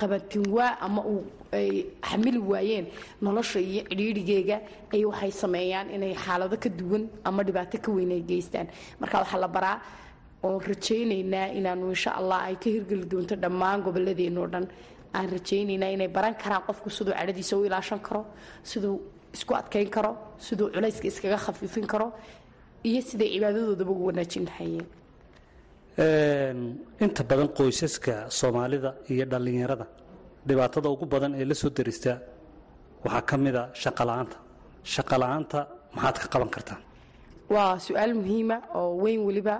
qabatinwaa 0.00 0.70
ama 0.86 1.02
uu 1.12 1.22
ay 1.58 1.68
xamili 2.08 2.38
waayeen 2.50 2.86
nolosha 3.24 3.58
iyo 3.60 3.82
cidhiidhigeega. 3.90 4.56
Ay 4.94 5.02
waxay 5.10 5.30
sameeyaan 5.42 5.90
inay 5.96 6.14
xaalado 6.24 6.56
ka 6.64 6.68
duwan 6.78 7.02
ama 7.28 7.42
dhibaato 7.46 7.76
ka 7.84 7.90
weyn 7.96 8.10
ay 8.16 8.22
geystaan. 8.30 8.66
Marka 9.00 9.16
waxaa 9.22 9.40
la 9.44 9.48
baraa 9.56 9.76
oon 10.46 10.60
rajaynaynaa 10.70 11.46
inaanu 11.58 11.90
insha 11.94 12.10
allah 12.20 12.38
ay 12.48 12.56
ka 12.62 12.68
hirgeli 12.74 13.04
doonto 13.12 13.34
dhammaan 13.42 13.82
goboladeenoo 13.86 14.46
dhan 14.52 14.64
aan 15.16 15.26
rajaynaynaa 15.34 15.90
inay 15.96 16.08
baran 16.16 16.34
karaan 16.42 16.62
qofku 16.68 16.88
siduu 16.96 17.14
cadhadiisa 17.18 17.54
u 17.60 17.64
ilaashan 17.68 18.00
karo 18.06 18.22
siduu 18.70 18.94
isku 19.36 19.52
adkayn 19.60 19.88
karo 19.96 20.12
siduu 20.46 20.66
culayska 20.74 21.06
iskaga 21.12 21.38
khafiifin 21.44 21.86
karo 21.92 22.06
iyo 22.88 23.00
siday 23.08 23.28
cibaadadoodaba 23.34 23.90
ugu 23.94 24.04
wanaajin 24.10 24.44
lahayeen 24.48 24.86
inta 27.04 27.22
badan 27.30 27.48
qoysaska 27.58 28.14
soomaalida 28.38 28.90
iyo 29.12 29.24
dhallinyarada 29.32 29.86
dhibaatada 30.48 30.88
ugu 30.94 31.06
badan 31.14 31.32
ee 31.40 31.44
la 31.50 31.54
soo 31.62 31.70
darista 31.78 32.12
waxaa 33.04 33.22
ka 33.30 33.36
mid 33.44 33.56
a 33.62 33.62
shaqola'aanta 33.82 34.36
shaqola'aanta 34.94 35.58
maxaad 35.96 36.16
ka 36.22 36.26
qaban 36.34 36.50
kartaan 36.56 36.80
waa 37.54 37.78
su'aal 37.86 38.12
muhiima 38.20 38.56
oo 38.74 38.90
weyn 39.02 39.20
weliba 39.26 39.54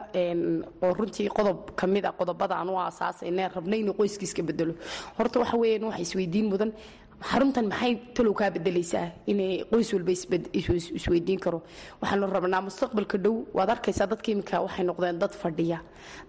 oo 0.82 0.92
runtii 0.98 1.28
qodob 1.38 1.58
ka 1.76 1.86
mid 1.86 2.04
a 2.04 2.12
qodobada 2.20 2.54
aan 2.56 2.68
u 2.70 2.76
aasaasayna 2.78 3.48
rabna 3.56 3.76
inuu 3.76 3.94
qoyskiiska 4.00 4.42
bedelo 4.48 4.74
horta 5.18 5.40
waxa 5.42 5.56
weeyaan 5.62 5.84
waxa 5.88 6.02
isweydiin 6.06 6.46
mudan 6.52 6.70
xaruntan 7.30 7.66
maxay 7.70 7.92
talow 8.16 8.34
kaa 8.40 8.50
bedelaysaa 8.54 9.06
inay 9.30 9.62
qoys 9.70 9.88
walba 9.94 10.12
isweydiin 10.98 11.38
karo? 11.44 11.58
Waxaanu 12.00 12.26
rabnaa 12.36 12.60
mustaqbalka 12.66 13.16
dhow. 13.24 13.34
Waad 13.56 13.70
arkaysaa 13.74 14.06
dadka 14.10 14.28
iminka 14.32 14.56
waxay 14.66 14.84
noqdeen 14.88 15.18
dad 15.22 15.32
fadhiya 15.42 15.78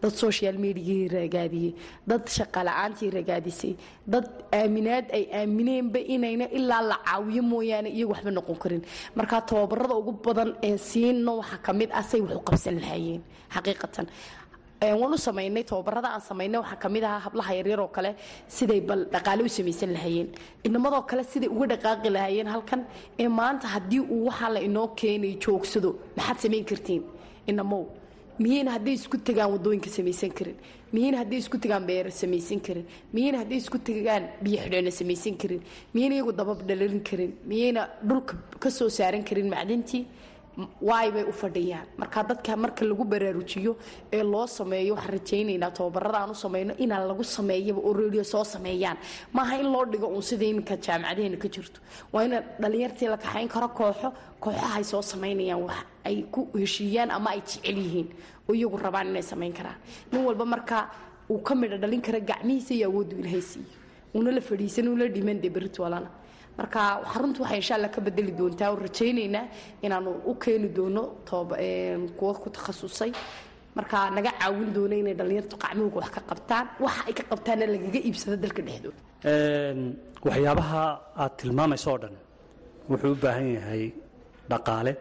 dad 0.02 0.12
social 0.24 0.56
mediagii 0.64 1.08
ragaadiyey 1.16 1.72
dad 2.08 2.24
shaqala-aantii 2.36 3.10
ragaadisay 3.18 3.74
dad 4.14 4.26
aaminaad 4.60 5.06
ay 5.18 5.24
aamineenba 5.40 6.00
inayna 6.16 6.46
ilaa 6.58 6.82
la 6.92 6.98
caawiyo 7.08 7.44
mooyaane 7.52 7.90
iyagu 7.90 8.12
waxba 8.14 8.32
noqon 8.38 8.58
karin. 8.64 8.82
Marka 9.16 9.42
tababarada 9.50 9.96
ugu 9.96 10.12
badan 10.26 10.50
ee 10.68 10.78
siino 10.78 11.32
waxaa 11.42 11.58
ka 11.66 11.72
mid 11.74 11.90
ah 12.00 12.04
say 12.04 12.22
wax 12.22 12.36
u 12.38 12.42
qabsan 12.50 12.76
lahaayeen 12.84 13.22
xaqiiqatan 13.56 14.06
waan 15.02 15.14
u 15.14 15.18
samaynay 15.18 15.64
tababarada 15.64 16.10
aan 16.14 16.22
samaynay 16.30 16.60
waxaa 16.62 16.80
ka 16.84 16.90
mid 16.90 17.04
ahaa 17.04 17.20
hablaha 17.26 17.54
yaryar 17.60 17.80
oo 17.80 17.88
kale 17.88 18.16
siday 18.48 18.82
bal 18.82 19.06
dhaqaale 19.14 19.44
u 19.44 19.50
samaysan 19.50 19.94
lahaayeen. 19.96 20.30
Inamadoo 20.64 21.02
kale 21.10 21.24
siday 21.24 21.50
uga 21.56 21.66
dhaqaaqi 21.74 22.10
lahaayeen 22.10 22.48
halkan 22.48 22.82
ee 23.20 23.28
maanta 23.40 23.68
haddii 23.76 24.00
uu 24.14 24.26
waxaa 24.30 24.50
la 24.56 24.60
inoo 24.60 24.88
keenay 25.00 25.34
joogsado 25.44 25.90
maxaad 26.18 26.38
samayn 26.44 26.66
kartiin? 26.66 27.04
Inamow 27.48 27.84
miyayna 28.40 28.72
hadday 28.76 28.94
isku 29.00 29.18
tagaan 29.18 29.52
waddooyinka 29.54 29.90
samaysan 29.90 30.32
karin? 30.38 30.56
Miyayna 30.94 31.18
hadday 31.22 31.38
isku 31.44 31.58
tagaan 31.64 31.86
beero 31.90 32.10
samaysan 32.22 32.60
karin? 32.68 32.86
Miyayna 33.14 33.38
hadday 33.42 33.58
isku 33.64 33.78
tagaan 33.88 34.24
biyo 34.44 34.58
xidheena 34.64 34.92
samaysan 35.00 35.36
karin? 35.42 35.62
Miyayna 35.94 36.16
iyagu 36.18 36.32
dabab 36.40 36.60
dhalarin 36.68 37.04
karin? 37.10 37.32
Miyayna 37.50 37.82
dhulka 38.10 38.34
ka 38.60 38.70
soo 38.70 38.90
saaran 38.90 39.24
karin 39.24 39.50
macdintii 39.54 40.04
waay 40.82 41.12
bay 41.12 41.24
u 41.24 41.32
fadhiyaan? 41.32 41.86
Marka 41.98 42.24
dadka 42.24 42.56
marka 42.56 42.86
lagu 42.86 43.04
baraarujiyo 43.04 43.76
ee 44.12 44.24
loo 44.24 44.46
sameeyo 44.48 44.94
waxaan 44.96 45.14
rajaynaynaa 45.14 45.72
tababarada 45.72 46.18
aan 46.20 46.32
u 46.32 46.36
samayno 46.36 46.74
inaan 46.78 47.08
lagu 47.08 47.24
sameeyaba 47.24 47.82
oo 47.82 47.94
reediyo 47.94 48.24
soo 48.24 48.44
sameeyaan. 48.44 48.98
Maaha 49.34 49.58
in 49.60 49.72
loo 49.74 49.86
dhigo 49.86 50.08
uun 50.08 50.22
sida 50.22 50.46
iminka 50.46 50.78
jaamacadeena 50.78 51.38
ka 51.38 51.48
jirto. 51.50 51.80
Waa 52.14 52.24
ina 52.26 52.42
dhallinyartii 52.62 53.08
la 53.10 53.18
kaxayn 53.18 53.48
karo 53.50 53.68
kooxo 53.70 54.14
kooxahay 54.40 54.84
soo 54.84 55.02
samaynayaan 55.02 55.64
wax. 55.64 55.78
Ay 56.06 56.24
ku 56.32 56.48
heshiiyaan 56.54 57.12
ama 57.12 57.30
ay 57.32 57.42
jecel 57.42 57.78
yihiin. 57.78 58.08
Oo 58.50 58.54
iyagu 58.54 58.78
rabaan 58.78 59.08
inay 59.10 59.22
samayn 59.24 59.54
karaan. 59.54 59.78
Nin 60.12 60.22
walba 60.26 60.46
marka 60.46 60.90
uu 61.30 61.40
ka 61.42 61.56
midha 61.56 61.78
dhalin 61.78 62.02
kara 62.02 62.20
gacmihiisa 62.20 62.74
iyo 62.74 62.88
awooddu 62.90 63.16
ilaahay 63.20 63.42
siiyo. 63.42 63.66
Una 64.14 64.32
la 64.32 64.42
fadhiisan 64.42 64.88
ula 64.88 65.08
dhiman 65.08 65.42
dee 65.42 65.50
beritwalana 65.50 66.10
marka 66.60 66.82
xaruntu 67.14 67.40
waxay 67.44 67.60
insha 67.62 67.74
alla 67.78 67.90
ka 67.96 68.00
bedeli 68.08 68.32
doontaa. 68.40 68.70
Oo 68.72 68.78
rajaynaynaa 68.86 69.46
inaanu 69.86 70.10
u 70.32 70.34
keeni 70.44 70.70
doono 70.78 71.04
kuwa 72.18 72.34
ku 72.44 72.50
takhasusay. 72.56 73.12
Marka 73.78 73.98
naga 74.16 74.32
caawin 74.40 74.70
doono 74.76 74.96
inay 75.02 75.16
dhallinyartu 75.20 75.56
qacmooga 75.64 75.96
wax 76.02 76.10
ka 76.16 76.22
qabtaan. 76.30 76.66
Waxa 76.86 77.02
ay 77.10 77.14
ka 77.20 77.24
qabtaanna 77.32 77.66
lagaga 77.74 78.00
iibsado 78.08 78.36
dalka 78.44 78.62
dhexdooda. 78.68 79.00
Waxyaabaha 80.26 80.82
aad 81.24 81.34
tilmaamayso 81.40 81.90
oo 81.94 81.98
dhan 82.04 82.16
wuxuu 82.90 83.12
u 83.16 83.18
baahan 83.24 83.48
yahay 83.58 83.84
dhaqaale. 84.52 84.94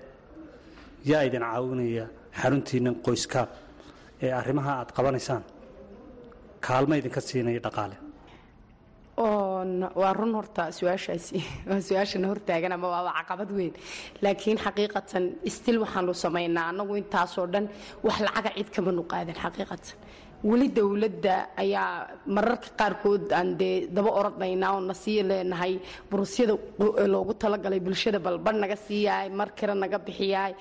Yaa 1.10 1.22
idin 1.28 1.44
caawinaya 1.50 2.04
xaruntiinnan 2.40 2.94
qoyskaab 3.06 3.48
ee 4.24 4.32
arrimaha 4.40 4.72
aad 4.80 4.90
qabanaysaan. 4.96 5.42
Kaalma 6.66 6.94
idinka 7.00 7.20
siinaya 7.28 7.60
dhaqaale 7.66 7.96
waa 9.16 10.12
run 10.18 10.32
horta 10.34 10.70
su'aashaasi 10.72 11.42
waa 11.68 11.80
su'aashana 11.80 12.26
hortaagan 12.28 12.72
ama 12.72 12.88
waaba 12.88 13.12
caqabad 13.18 13.50
weyn. 13.52 13.72
Laakiin 14.22 14.58
xaqiiqatan 14.64 15.24
stil 15.56 15.78
waxaanu 15.84 16.14
samaynaa 16.14 16.68
annagu 16.72 16.96
intaasoo 16.96 17.46
dhan 17.46 17.68
wax 18.02 18.20
lacaga 18.26 18.50
cid 18.56 18.68
kamanu 18.76 19.02
qaadan 19.12 19.36
xaqiiqatan 19.44 19.96
weli 20.50 20.68
dowladda 20.76 21.34
ayaa 21.62 22.08
mararka 22.26 22.68
qaarkood 22.80 23.30
aan 23.38 23.48
dee 23.60 23.86
daba 23.96 24.10
orodnaynaa 24.20 24.72
oo 24.76 24.80
na 24.80 24.94
leenahay 25.30 25.74
burusyada 26.10 26.54
loogu 27.14 27.34
talagalay 27.42 27.78
bulshada 27.86 28.18
balban 28.18 28.56
naga 28.62 28.74
siiyahay 28.86 29.28
mar 29.30 29.48
kale 29.58 29.74
naga 29.82 29.98
bixiyahay 30.06 30.52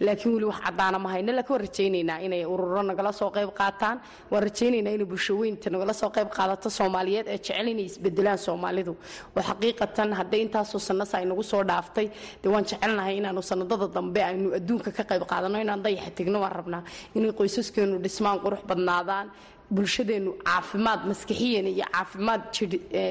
laakiin 0.00 0.32
weli 0.34 0.46
wax 0.50 0.58
caddaana 0.66 0.98
ma 1.04 1.08
hayno 1.14 1.32
laakiin 1.32 1.54
waan 1.54 1.62
rajaynaynaa 1.66 2.18
inay 2.26 2.42
ururo 2.54 2.82
nagala 2.82 3.12
soo 3.12 3.30
qayb 3.36 3.50
qaataan. 3.60 3.96
Waan 4.30 4.42
rajaynaynaa 4.48 4.92
inay 4.96 5.06
bulshaweynta 5.12 5.70
nagala 5.74 5.92
soo 6.00 6.10
qayb 6.16 6.28
qaadato 6.36 6.68
soomaaliyeed 6.78 7.26
ee 7.28 7.38
jecel 7.38 7.68
inay 7.72 7.84
isbedelaan 7.90 8.38
soomaalidu. 8.46 8.92
Oo 9.36 9.42
xaqiiqatan 9.48 10.08
hadday 10.18 10.40
intaasoo 10.46 10.80
sannas 10.88 11.14
ay 11.14 11.24
nagu 11.30 11.42
soo 11.52 11.62
dhaaftay 11.70 12.06
dee 12.42 12.50
waan 12.54 12.64
jecelnahay 12.70 13.14
inaanu 13.20 13.42
sanadada 13.50 13.86
dambe 13.96 14.20
aynu 14.30 14.48
adduunka 14.58 14.90
ka 14.98 15.02
qayb 15.10 15.22
qaadano 15.30 15.58
inaan 15.64 15.80
dayaxa 15.86 16.10
tegno 16.18 16.38
waan 16.44 16.54
rabnaa 16.58 16.82
inay 17.16 17.30
qoysaskeenu 17.38 17.94
dhismaan 18.04 18.38
qurux 18.44 18.62
badnaadaan 18.70 19.26
bulshadeenu 19.76 20.30
caafimaad 20.48 21.00
maskixiyan 21.10 21.66
iyo 21.74 21.86
caafimaad 21.94 22.42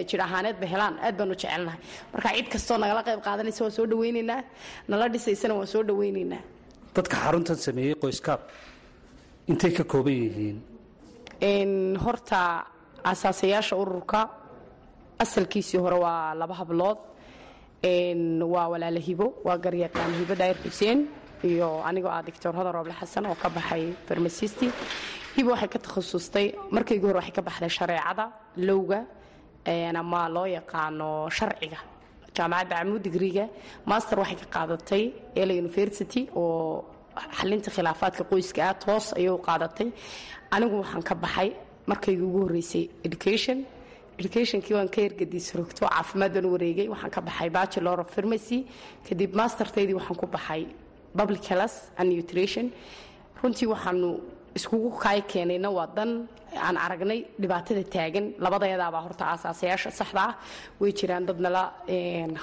jir 0.10 0.20
ahaaneedba 0.28 0.66
helaan. 0.74 0.94
Aad 1.06 1.16
baanu 1.20 1.34
jecelnahay. 1.42 1.80
Marka 2.14 2.30
cid 2.38 2.48
kastoo 2.54 2.78
nagala 2.84 3.02
qayb 3.08 3.20
qaadanaysa 3.28 3.62
waan 3.66 3.74
soo 3.78 3.86
dhawaynaynaa 3.92 4.42
nala 4.90 5.06
dhisaysana 5.14 5.54
waan 5.60 5.70
soo 5.74 5.84
dhawaynaynaa 5.90 6.42
dadka 6.96 7.16
xaruntan 7.24 7.58
sameeyey 7.66 7.96
qoyskaab 8.04 8.42
intay 9.52 9.72
ka 9.78 9.84
kooban 9.92 10.16
yihiin? 10.24 10.58
Horta 12.06 12.40
asaasayaasha 13.12 13.76
ururka 13.84 14.20
asalkiisii 15.24 15.78
hore 15.84 15.98
waa 16.06 16.34
laba 16.42 16.54
hablood. 16.62 16.98
Waa 18.54 18.68
walaala 18.74 19.00
hibo 19.08 19.26
waa 19.46 19.58
garyaqaan 19.66 20.12
hibo 20.20 20.34
daayir 20.36 20.58
xuseen 20.64 21.00
iyo 21.44 21.82
anigoo 21.90 22.10
ah 22.10 22.22
doctor 22.28 22.52
hodan 22.58 22.74
rooble 22.74 22.94
xasan 23.00 23.26
oo 23.30 23.36
ka 23.36 23.50
baxay 23.50 23.94
farmasisti 24.08 24.68
hiba 25.38 25.50
waxay 25.54 25.70
ka 25.74 25.80
takhasustay 25.86 26.46
markaygu 26.76 27.06
hore 27.10 27.18
waxay 27.22 27.34
ka 27.38 27.42
baxday 27.48 27.70
shareecada 27.78 28.26
lowga 28.68 29.00
ama 30.02 30.22
loo 30.36 30.46
yaqaano 30.58 31.10
sharciga 31.38 31.80
jaamacadda 32.36 32.76
camuu 32.80 33.00
digriga 33.06 33.46
master 33.92 34.18
waxay 34.22 34.38
ka 34.42 34.48
qaadatay 34.56 35.04
ela 35.42 35.54
university 35.64 36.22
oo 36.36 36.86
xalinta 37.38 37.70
khilaafaadka 37.76 38.24
qoyska 38.32 38.62
ah 38.70 38.74
toos 38.84 39.06
ayay 39.18 39.30
u 39.38 39.40
qaadatay. 39.48 39.88
Anigu 40.56 40.76
waxaan 40.84 41.04
ka 41.10 41.16
baxay 41.24 41.50
markaygu 41.92 42.24
ugu 42.30 42.40
horreysay 42.46 42.84
education. 43.08 43.58
Educationkii 44.22 44.74
waan 44.78 44.90
ka 44.96 45.00
ergadiis 45.08 45.48
rogto 45.58 45.84
caafimaad 45.90 46.32
baan 46.36 46.46
wareegay. 46.54 46.88
Waxaan 46.94 47.12
ka 47.16 47.22
baxay 47.28 47.50
bachelor 47.58 47.98
of 48.04 48.08
pharmacy. 48.16 48.60
Kadib 49.08 49.32
mastertaydii 49.40 49.96
waxaan 50.00 50.18
ku 50.22 50.26
baxay 50.36 50.62
public 51.20 51.44
health 51.52 51.78
and 51.98 52.08
nutrition. 52.18 52.66
Runtii 53.42 53.68
waxaanu 53.74 54.10
iskugu 54.56 54.90
kaay 55.04 55.22
keenayna 55.32 55.70
waa 55.78 55.88
dan 55.96 56.28
aan 56.58 56.78
aragnay 56.78 57.20
dhibaatada 57.42 57.84
taagan. 57.94 58.26
Labadayadaabaa 58.40 59.02
horta 59.06 59.24
aasaasayaasha 59.32 59.92
saxda 60.00 60.22
ah. 60.28 60.34
Way 60.80 60.92
jiraan 61.00 61.26
dad 61.28 61.40
nala 61.40 61.64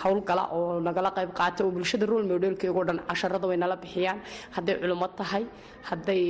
howlgala 0.02 0.44
oo 0.56 0.80
nagala 0.80 1.10
qayb 1.16 1.30
qaata 1.38 1.64
oo 1.64 1.70
bulshada 1.70 2.06
rol 2.06 2.24
modelkeegoo 2.32 2.84
dhan 2.88 2.98
casharada 3.08 3.46
way 3.50 3.56
nala 3.56 3.76
bixiyaan. 3.76 4.18
Hadday 4.56 4.74
culummo 4.82 5.08
tahay 5.20 5.44
hadday 5.90 6.22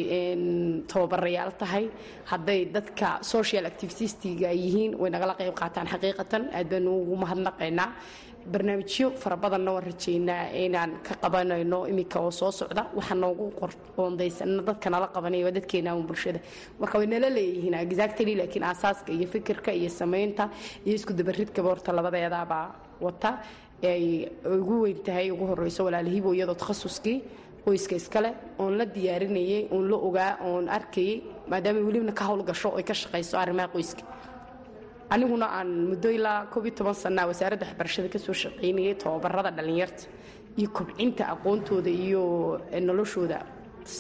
tababarayaal 0.91 1.53
tahay 1.63 1.85
hadday 2.31 2.61
dadka 2.77 3.09
social 3.23 3.65
activitistiga 3.71 4.49
yihiin 4.63 4.93
way 5.01 5.11
nagala 5.11 5.35
qayb 5.41 5.55
qaataan. 5.61 5.87
Xaqiiqatan 5.93 6.43
aad 6.59 6.67
baanu 6.73 6.91
ugu 7.03 7.17
mahadnaqaynaa 7.25 7.89
barnaamijyo 8.53 9.11
fara 9.23 9.37
badanna 9.37 9.73
waan 9.73 9.85
rajaynaa 9.91 10.51
inaan 10.65 10.93
ka 11.07 11.15
qabanayno 11.23 11.87
iminka 11.89 12.19
oo 12.21 12.31
soo 12.31 12.51
socda. 12.51 12.83
Waxaa 12.95 13.15
noogu 13.15 13.53
qoondaysanna 13.97 14.63
dadka 14.63 14.91
nala 14.91 15.07
qabanaya 15.15 15.45
waa 15.47 15.51
dadkeena 15.59 15.91
bulshada. 16.09 16.41
Marka 16.81 16.99
way 16.99 17.07
nala 17.07 17.29
leeyihiin 17.31 17.75
exactly 17.75 18.35
laakiin 18.37 18.65
aasaaska 18.65 19.13
iyo 19.13 19.27
fikirka 19.29 19.73
iyo 19.73 19.91
samaynta 19.91 20.49
iyo 20.87 20.95
isku 20.95 21.13
dabaridkaba 21.13 21.69
horta 21.69 21.93
labadeedaabaa 21.93 22.67
wata 23.01 23.39
ay 23.83 24.29
ugu 24.45 24.83
weyn 24.83 24.99
tahay 25.07 25.31
ugu 25.31 25.47
horeyso 25.47 25.85
walaalihiibo 25.85 26.33
iyadoo 26.35 26.55
takhasuskii 26.55 27.17
qoyska 27.65 27.97
iskale 27.97 28.31
oon 28.59 28.79
la 28.79 28.85
diyaarinayay 28.85 29.69
oon 29.73 29.91
la 29.91 29.97
ogaa 29.97 30.33
oon 30.49 30.69
arkayay 30.69 31.21
maadaama 31.51 31.81
welibna 31.87 32.13
ka 32.13 32.25
howlgasho 32.25 32.69
oy 32.77 32.83
ka 32.83 32.95
shaqayso 32.95 33.37
arrimaha 33.39 33.69
qoyska 33.75 34.03
aniguna 35.15 35.47
aan 35.59 35.69
muddo 35.91 36.09
ilaa 36.19 36.47
koob 36.53 36.67
toban 36.79 36.95
sanaa 37.05 37.27
wasaaradda 37.31 37.65
waxbarashada 37.69 38.09
ka 38.15 38.19
soo 38.19 38.35
shaqaynayay 38.43 38.95
tababarada 39.03 39.51
dhallinyarta 39.57 40.03
iyo 40.61 40.69
kobcinta 40.77 41.23
aqoontooda 41.35 41.91
iyo 42.07 42.23
noloshooda. 42.89 43.39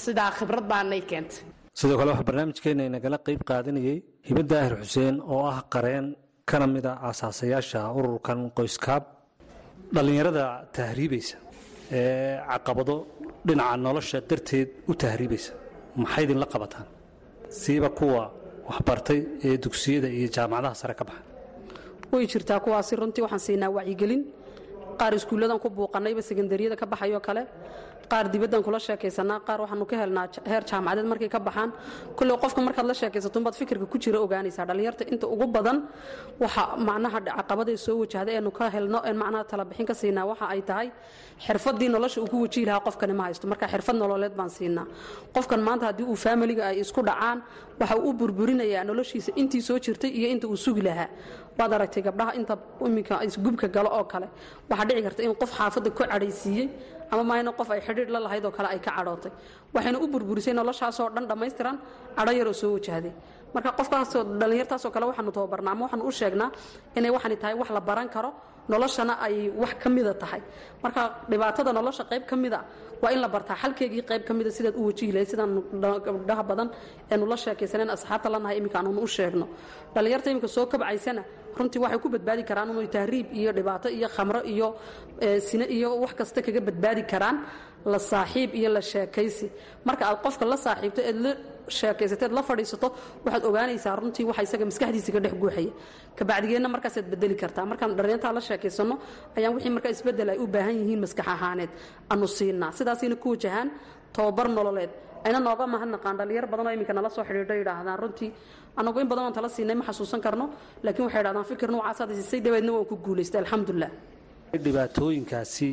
Sidaa 0.02 0.30
khibrad 0.38 0.66
baanay 0.73 1.02
keentay. 1.11 1.40
Sidoo 1.78 1.96
kale 1.99 2.11
waxaa 2.12 2.28
barnaamijkeena 2.30 2.82
inagala 2.90 3.18
qayb 3.26 3.40
qaadanayay 3.50 3.96
hiba 4.28 4.42
daahir 4.50 4.75
xuseen 4.82 5.16
oo 5.32 5.42
ah 5.52 5.58
qareen 5.75 6.06
kana 6.50 6.66
mid 6.75 6.87
a 6.90 6.92
aasaasayaasha 7.08 7.80
ururkan 7.99 8.40
qoyskaab. 8.56 9.02
Dhallinyarada 9.94 10.44
tahriibaysa 10.76 11.37
ee 11.99 12.38
caqabado 12.52 12.96
dhinaca 13.46 13.76
nolosha 13.87 14.18
darteed 14.30 14.68
u 14.90 14.92
tahriibaysa. 15.02 15.52
Maxay 16.02 16.23
idinla 16.26 16.46
qabataan? 16.54 16.87
Siiba 17.61 17.88
kuwa 17.99 18.23
waxbartay 18.68 19.21
ee 19.47 19.56
dugsiyada 19.64 20.09
iyo 20.18 20.28
jaamacadaha 20.37 20.75
sare 20.75 20.94
ka 20.94 21.04
baxa. 21.04 21.23
Way 22.12 22.26
jirtaa 22.33 22.61
kuwaasi 22.64 22.97
runtii 22.97 23.23
waxaan 23.26 23.40
siinaa 23.47 23.71
wacyigelin. 23.76 24.23
Qaar 25.00 25.12
iskuulladan 25.18 25.59
ku 25.59 25.68
buuqanayba 25.71 26.23
sekandariyada 26.23 26.76
ka 26.76 26.87
baxayoo 26.87 27.21
kale 27.21 27.42
qaar 28.11 28.25
dibaddan 28.32 28.62
kula 28.66 28.78
sheekaysanaa 28.87 29.40
qaar 29.46 29.58
waxaanu 29.64 29.84
ka 29.90 29.96
helnaa 30.02 30.26
heer 30.50 30.62
jaamacadeed 30.70 31.06
markay 31.12 31.28
ka 31.34 31.38
baxaan. 31.49 31.70
Kulley 32.16 32.37
qofka 32.44 32.61
markaad 32.66 32.87
la 32.90 32.94
sheekaysato 33.00 33.37
unbaad 33.40 33.54
fikirka 33.61 33.87
ku 33.92 33.99
jira 33.99 34.18
ogaanaysaa. 34.25 34.64
Dhallinyarta 34.68 35.04
inta 35.12 35.26
ugu 35.26 35.46
badan 35.56 35.78
waxa 36.40 36.62
macnaha 36.88 37.18
caqabaday 37.28 37.76
soo 37.76 37.96
wajahda 38.02 38.30
eenu 38.37 38.50
ka 38.58 38.64
helno 38.75 38.99
een 39.08 39.16
macnaha 39.23 39.44
talabixin 39.44 39.87
ka 39.87 39.94
siinaa. 39.94 40.25
Waxa 40.30 40.46
ay 40.54 40.62
tahay 40.62 40.88
xirfadii 41.46 41.88
nolosha 41.88 42.20
uu 42.20 42.26
ku 42.32 42.37
wajihi 42.42 42.66
lahaa 42.66 42.80
qofkani 42.87 43.12
ma 43.18 43.25
haysto. 43.28 43.46
Marka 43.49 43.66
xirfad 43.73 43.96
nololeed 43.96 44.34
baan 44.38 44.50
siinaa. 44.50 44.87
Qofkan 45.34 45.61
maanta 45.61 45.87
haddii 45.87 46.04
uu 46.06 46.16
faamiliga 46.16 46.66
ay 46.70 46.80
isku 46.80 47.00
dhacaan 47.02 47.42
waxa 47.80 47.96
uu 47.96 48.11
u 48.11 48.12
burburinayaa 48.12 48.84
noloshiisa 48.84 49.32
intii 49.37 49.62
soo 49.62 49.78
jirtay 49.78 50.11
iyo 50.11 50.28
inta 50.34 50.46
uu 50.49 50.56
sugi 50.56 50.82
lahaa. 50.82 51.08
Waad 51.58 51.73
aragtay 51.73 52.02
gabdhaha 52.02 52.32
inta 52.38 52.54
iminka 52.87 53.23
isgubka 53.25 53.68
galo 53.68 53.88
oo 53.99 54.04
kale. 54.04 54.28
Waxaa 54.70 54.84
dhici 54.88 55.02
karta 55.02 55.23
in 55.23 55.34
qof 55.34 55.50
xaafadda 55.58 55.90
ku 55.90 56.02
cadhaysiiyey 56.02 56.66
ama 57.12 57.23
maayna 57.30 57.52
qof 57.52 57.71
ay 57.71 57.80
xidhiidh 57.95 58.11
la 58.15 58.21
lahayd 58.26 58.45
kale 58.57 58.69
ay 58.75 58.80
ka 58.87 58.91
cadhootay. 58.99 59.33
Waxayna 59.75 59.99
u 59.99 60.07
burburisay 60.13 60.52
noloshaasoo 60.61 61.09
dhan 61.15 61.25
dhammaystiran 61.30 61.76
cadho 62.17 62.33
yaroo 62.39 62.52
soo 62.63 62.71
wajahday. 62.76 63.13
Marka 63.54 63.71
qofkaasoo 63.78 64.23
dhallinyartaasoo 64.41 64.91
kale 64.95 65.04
waxaanu 65.11 65.30
tababarnaa 65.37 65.73
ama 65.76 65.83
waxaanu 65.87 66.04
u 66.09 66.13
sheegnaa 66.19 66.50
inay 66.99 67.11
waxani 67.17 67.37
tahay 67.43 67.54
wax 67.61 67.71
la 67.76 67.80
baran 67.89 68.09
karo 68.15 68.30
noloshana 68.73 69.15
ay 69.26 69.37
wax 69.63 69.73
ka 69.83 69.89
mida 69.97 70.13
tahay. 70.23 70.41
Marka 70.83 71.02
dhibaatada 71.30 71.71
nolosha 71.78 72.02
qayb 72.11 72.25
ka 72.30 72.37
mida 72.43 72.61
waa 73.02 73.11
in 73.15 73.21
la 73.25 73.28
bartaa 73.35 73.57
xalkeegii 73.63 74.02
qayb 74.11 74.23
ka 74.28 74.33
mida 74.39 74.50
sidaad 74.57 74.75
u 74.80 74.87
wajihi 74.89 75.11
lahayd 75.15 75.28
sidaan 75.33 75.50
gabdhaha 76.07 76.43
badan 76.50 76.69
eenu 77.13 77.25
la 77.33 77.37
sheekaysaneen 77.45 77.91
asxaabta 77.97 78.28
lanahay 78.35 78.57
iminka 78.61 78.76
aanunu 78.80 79.00
u 79.02 79.07
sheegno. 79.17 79.47
Dhallinyarta 79.95 80.28
iminka 80.33 80.49
soo 80.57 80.67
kabcaysana 80.73 81.23
runtii 81.59 81.78
waxay 81.85 81.99
ku 82.04 82.09
badbaadi 82.15 82.43
karaan 82.50 82.69
inay 82.75 82.89
tahriib 82.97 83.26
iyo 83.41 83.50
dhibaato 83.59 83.89
iyo 83.99 84.09
khamro 84.17 84.41
iyo 84.54 84.69
sine 85.49 85.65
iyo 85.76 85.89
wax 86.02 86.13
kasta 86.19 86.41
kaga 86.47 86.61
badbaadi 86.69 87.02
karaan 87.13 87.37
la 87.92 87.99
saaxiib 87.99 88.50
iyo 88.60 88.68
la 88.76 88.80
sheekaysi. 88.90 89.47
Marka 89.86 90.02
aad 90.10 90.18
qofka 90.25 90.44
la 90.52 90.56
saaxiibto 90.66 91.00
eed 91.08 91.16
la 91.25 91.32
sheekaysateed 91.78 92.32
la 92.38 92.42
fadhiisato 92.49 92.88
waxaad 93.25 93.44
ogaanaysaa 93.50 93.94
runtii 94.00 94.25
waxa 94.30 94.42
isaga 94.47 94.64
maskaxdiisa 94.70 95.10
ka 95.16 95.20
dhex 95.25 95.34
guuxaya. 95.42 95.73
Kabacdigeenna 96.18 96.68
markaasaad 96.75 97.06
bedeli 97.12 97.34
kartaa. 97.42 97.64
Markaan 97.70 97.90
dhallinyartaa 97.97 98.32
la 98.36 98.40
sheekaysano 98.49 98.94
ayaan 99.36 99.52
wixii 99.56 99.73
markaa 99.76 99.92
isbeddel 99.97 100.28
ay 100.34 100.38
u 100.38 100.47
baahan 100.54 100.75
yihiin 100.80 101.00
maskax 101.04 101.26
ahaaneed 101.34 101.70
anu 102.12 102.26
siinaa. 102.36 102.70
Sidaasayna 102.78 103.16
ku 103.23 103.28
wajahaan 103.34 103.68
tababar 104.14 104.47
nololeed. 104.56 104.90
Ayna 105.26 105.38
nooga 105.47 105.64
mahadnaqaan 105.75 106.16
dhallinyar 106.18 106.47
badanoo 106.52 106.73
iminka 106.76 106.92
nala 106.99 107.08
soo 107.16 107.25
xidhiidho 107.28 107.54
yidhaahdaan 107.60 107.99
runtii. 108.02 108.30
Anagu 108.80 108.99
in 109.00 109.08
badan 109.10 109.25
oon 109.25 109.32
tala 109.36 109.49
siinay 109.56 109.75
ma 109.80 109.84
xasuusan 109.88 110.20
karno 110.26 110.44
laakiin 110.84 111.04
waxay 111.06 111.23
dhahdaan 111.26 111.44
fikir 111.50 111.68
nuucaasaad 111.73 112.10
siisay 112.18 112.40
dabeedna 112.47 112.70
waan 112.76 112.86
ku 112.90 112.97
guulaystay. 113.04 113.40
Alxamdulilah 113.42 113.90
dhibaatooyinkaasi 114.64 115.68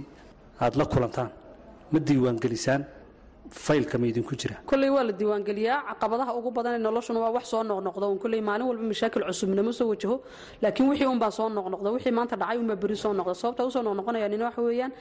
aada 0.63 0.78
la 0.82 0.86
kulantaan 0.93 1.30
ma 1.92 2.00
diiwaangelisaan 2.00 2.82
faylka 3.52 3.98
ma 4.00 4.06
idinku 4.08 4.34
jira. 4.42 4.56
Kolley 4.70 4.90
waa 4.96 5.04
la 5.04 5.12
diiwaangeliyaa. 5.12 5.80
Caqabadaha 5.92 6.32
ugu 6.40 6.52
badan 6.58 6.74
ee 6.76 6.84
noloshuna 6.88 7.20
waa 7.24 7.32
wax 7.36 7.46
soo 7.52 7.64
noqnoqda. 7.64 8.06
Un 8.14 8.18
kolley 8.24 8.40
maalin 8.50 8.66
walba 8.70 8.84
mashaakil 8.92 9.24
cusubnimo 9.28 9.72
soo 9.80 9.88
wajaho 9.92 10.16
laakiin 10.64 10.88
wixii 10.90 11.06
unbaa 11.14 11.32
soo 11.38 11.50
noqnoqda. 11.58 11.90
Wixii 11.96 12.12
maanta 12.18 12.36
dhacay 12.42 12.58
unbaa 12.64 12.76
beri 12.84 12.96
soo 12.96 13.12
noqda. 13.20 13.34
Sababta 13.42 13.66
u 13.68 13.72
soo 13.76 13.84
noqnoqonaya 13.88 14.28
waxa 14.48 14.62
weeyaan 14.68 14.92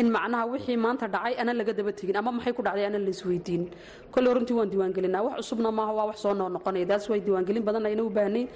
in 0.00 0.06
macnaha 0.16 0.44
wixii 0.52 0.76
maanta 0.84 1.06
dhacay 1.14 1.34
ana 1.40 1.52
laga 1.58 1.72
daba 1.78 1.92
tegin 1.98 2.16
ama 2.16 2.30
maxay 2.36 2.52
ku 2.52 2.62
dhacday 2.62 2.86
ana 2.86 2.98
laisweydiinin 3.06 3.70
kolley 4.14 4.32
runtii 4.36 4.54
waan 4.58 4.70
diiwaangelinaa. 4.70 5.22
Wax 5.26 5.36
cusubna 5.42 5.70
maaha 5.78 5.92
waa 5.98 6.06
wax 6.10 6.18
soo 6.24 6.34
noqnoqonaya 6.34 6.86
daas 6.90 7.04
way 7.10 7.20
diiwaangelin 7.26 7.62
badan 7.68 7.86
ayna 7.90 8.02
u 8.06 8.10
baahnayn 8.10 8.46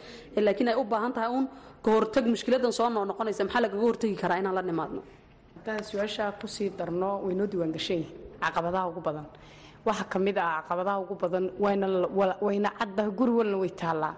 laakiin 0.46 0.68
ay 0.68 0.76
u 0.78 0.84
baahan 0.84 1.12
tahay 1.12 1.30
uun 1.34 1.46
ka 2.14 2.20
mushkiladan 2.22 2.72
soo 2.72 2.86
noqnoqonaysa. 2.88 3.42
Maxaa 3.50 3.60
lagaga 3.66 3.82
hortagi 3.82 4.14
karaa 4.22 4.38
inaan 4.38 4.54
la 4.54 4.62
nimaadno 4.62 5.02
haddaan 5.60 5.84
su'aashaa 5.84 6.32
ku 6.40 6.46
sii 6.48 6.70
darno 6.78 7.10
waynoo 7.26 7.46
diiwaangashay 7.46 8.02
caqabadaha 8.40 8.88
ugu 8.90 9.00
badan. 9.00 9.26
Waxaa 9.86 10.08
ka 10.12 10.18
mid 10.18 10.36
ah 10.38 10.62
caqabadaha 10.64 10.98
ugu 11.04 11.14
badan 11.22 11.44
wayna 11.60 12.70
caddaha 12.78 13.10
guri 13.18 13.32
way 13.62 13.70
taallaa. 13.70 14.14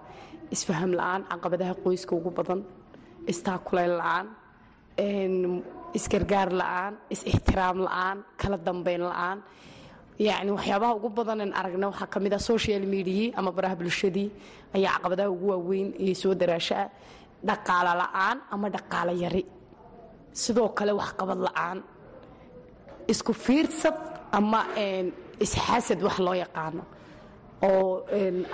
Isfaham 0.55 0.91
la'aan 0.99 1.21
caqabadaha 1.31 1.73
qoyska 1.83 2.13
ugu 2.15 2.31
badan. 2.31 2.59
Istaakulayn 3.27 3.93
la'aan 3.99 4.25
isgargaar 5.97 6.49
la'aan 6.51 6.93
is-ixtiraam 7.13 7.77
la'aan 7.85 8.17
kala 8.37 8.57
dambeyn 8.57 9.01
la'aan. 9.09 9.37
Yacni 10.19 10.51
waxyaabaha 10.57 10.91
ugu 10.97 11.09
badanen 11.09 11.51
aragna 11.59 11.87
waxaa 11.91 12.07
ka 12.13 12.19
mid 12.19 12.33
ah 12.33 12.39
social 12.39 12.81
mediai 12.93 13.33
ama 13.35 13.51
baraha 13.51 13.75
bulshadii 13.75 14.29
ayaa 14.75 14.95
caqabadaha 14.97 15.29
ugu 15.35 15.45
waaweyn 15.51 15.89
iyo 16.03 16.13
soo 16.15 16.33
daraashaa 16.41 16.85
dhaqaalo 17.47 17.91
la'aan 18.01 18.37
ama 18.53 18.67
dhaqaalo 18.75 19.11
yari 19.23 19.41
sidoo 20.33 20.69
kale 20.77 20.91
waxqabad 21.01 21.39
la'aan. 21.47 21.79
Isku 23.07 23.33
fiirsad 23.33 23.97
ama 24.31 24.65
isxaasad 25.45 25.99
wax 26.03 26.17
loo 26.19 26.33
yaqaano. 26.43 26.83
Oo 27.63 28.03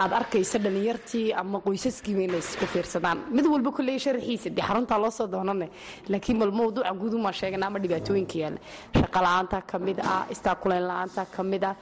aad 0.04 0.12
arkaysa 0.20 0.58
dhallinyartii 0.64 1.34
ama 1.34 1.58
qoysaskiiba 1.66 2.22
inay 2.28 2.40
isku 2.46 2.66
fiirsadaan. 2.74 3.18
Mid 3.36 3.46
walba 3.46 3.72
kolley 3.72 3.98
sharaxiisa 4.00 4.50
dee 4.56 4.62
xaruntaa 4.62 5.00
loo 5.04 5.10
soo 5.12 5.28
doonane. 5.28 5.68
Laakiin 6.10 6.38
bal 6.40 6.52
mawduuca 6.52 6.94
guudumaa 7.02 7.32
sheegana 7.40 7.66
ama 7.68 7.80
dhibaatooyinka 7.84 8.38
yaalla. 8.44 8.60
Shaqa 9.00 9.20
la'aanta 9.26 9.58
ka 9.70 9.78
mid 9.80 9.98
ah 10.00 10.26
istaakulayn 10.34 10.86
la'aanta 10.90 11.26
ka 11.36 11.44
mid 11.44 11.64
ah 11.64 11.76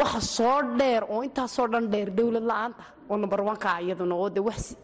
waxa 0.00 0.20
soo 0.20 0.58
dheer 0.78 1.02
oo 1.12 1.20
intaasoo 1.28 1.66
dhan 1.72 1.86
dheer 1.92 2.08
dowlad 2.18 2.44
la'aanta 2.50 2.84
oo 3.10 3.16
number 3.16 3.40
onka 3.40 3.80
iyaduna 3.84 4.14
oo 4.14 4.28
de 4.30 4.40
wax 4.40 4.76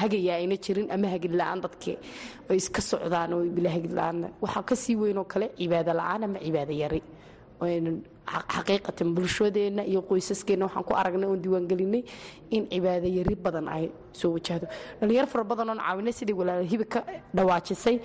hagayaa 0.00 0.36
ayna 0.40 0.56
jirin 0.64 0.88
ama 0.94 1.06
hagid 1.14 1.32
la'aan 1.40 1.60
dadkii 1.64 1.96
ay 2.50 2.56
iska 2.62 2.80
socdaan 2.90 3.32
oo 3.34 3.42
bila 3.56 3.70
hagid 3.76 3.92
la'aan. 3.98 4.18
Waxaa 4.42 4.62
ka 4.68 4.74
sii 4.76 4.96
weyn 4.96 5.18
oo 5.18 5.24
kale 5.32 5.46
cibaado 5.58 5.92
la'aan 6.00 6.24
ama 6.24 6.38
cibaado 6.44 6.72
yari. 6.82 7.00
Xaqiiqatan 8.52 9.08
bulshadeenna 9.16 9.82
iyo 9.84 10.00
qoysaskeena 10.08 10.64
waxaan 10.66 10.84
ku 10.84 10.92
aragnay 10.94 11.28
oon 11.28 11.40
diiwaangelinay 11.42 12.02
in 12.50 12.62
cibaado 12.70 13.08
yari 13.18 13.34
badan 13.34 13.66
ay 13.68 13.90
soo 14.12 14.30
wajahdo 14.34 14.66
dhalinyaro 15.00 15.26
fara 15.32 15.44
badan 15.44 15.68
oon 15.70 15.78
caawinay 15.82 16.12
sidii 16.12 16.36
walaala 16.40 16.84
ka 16.94 17.00
dhawaajisay 17.34 17.96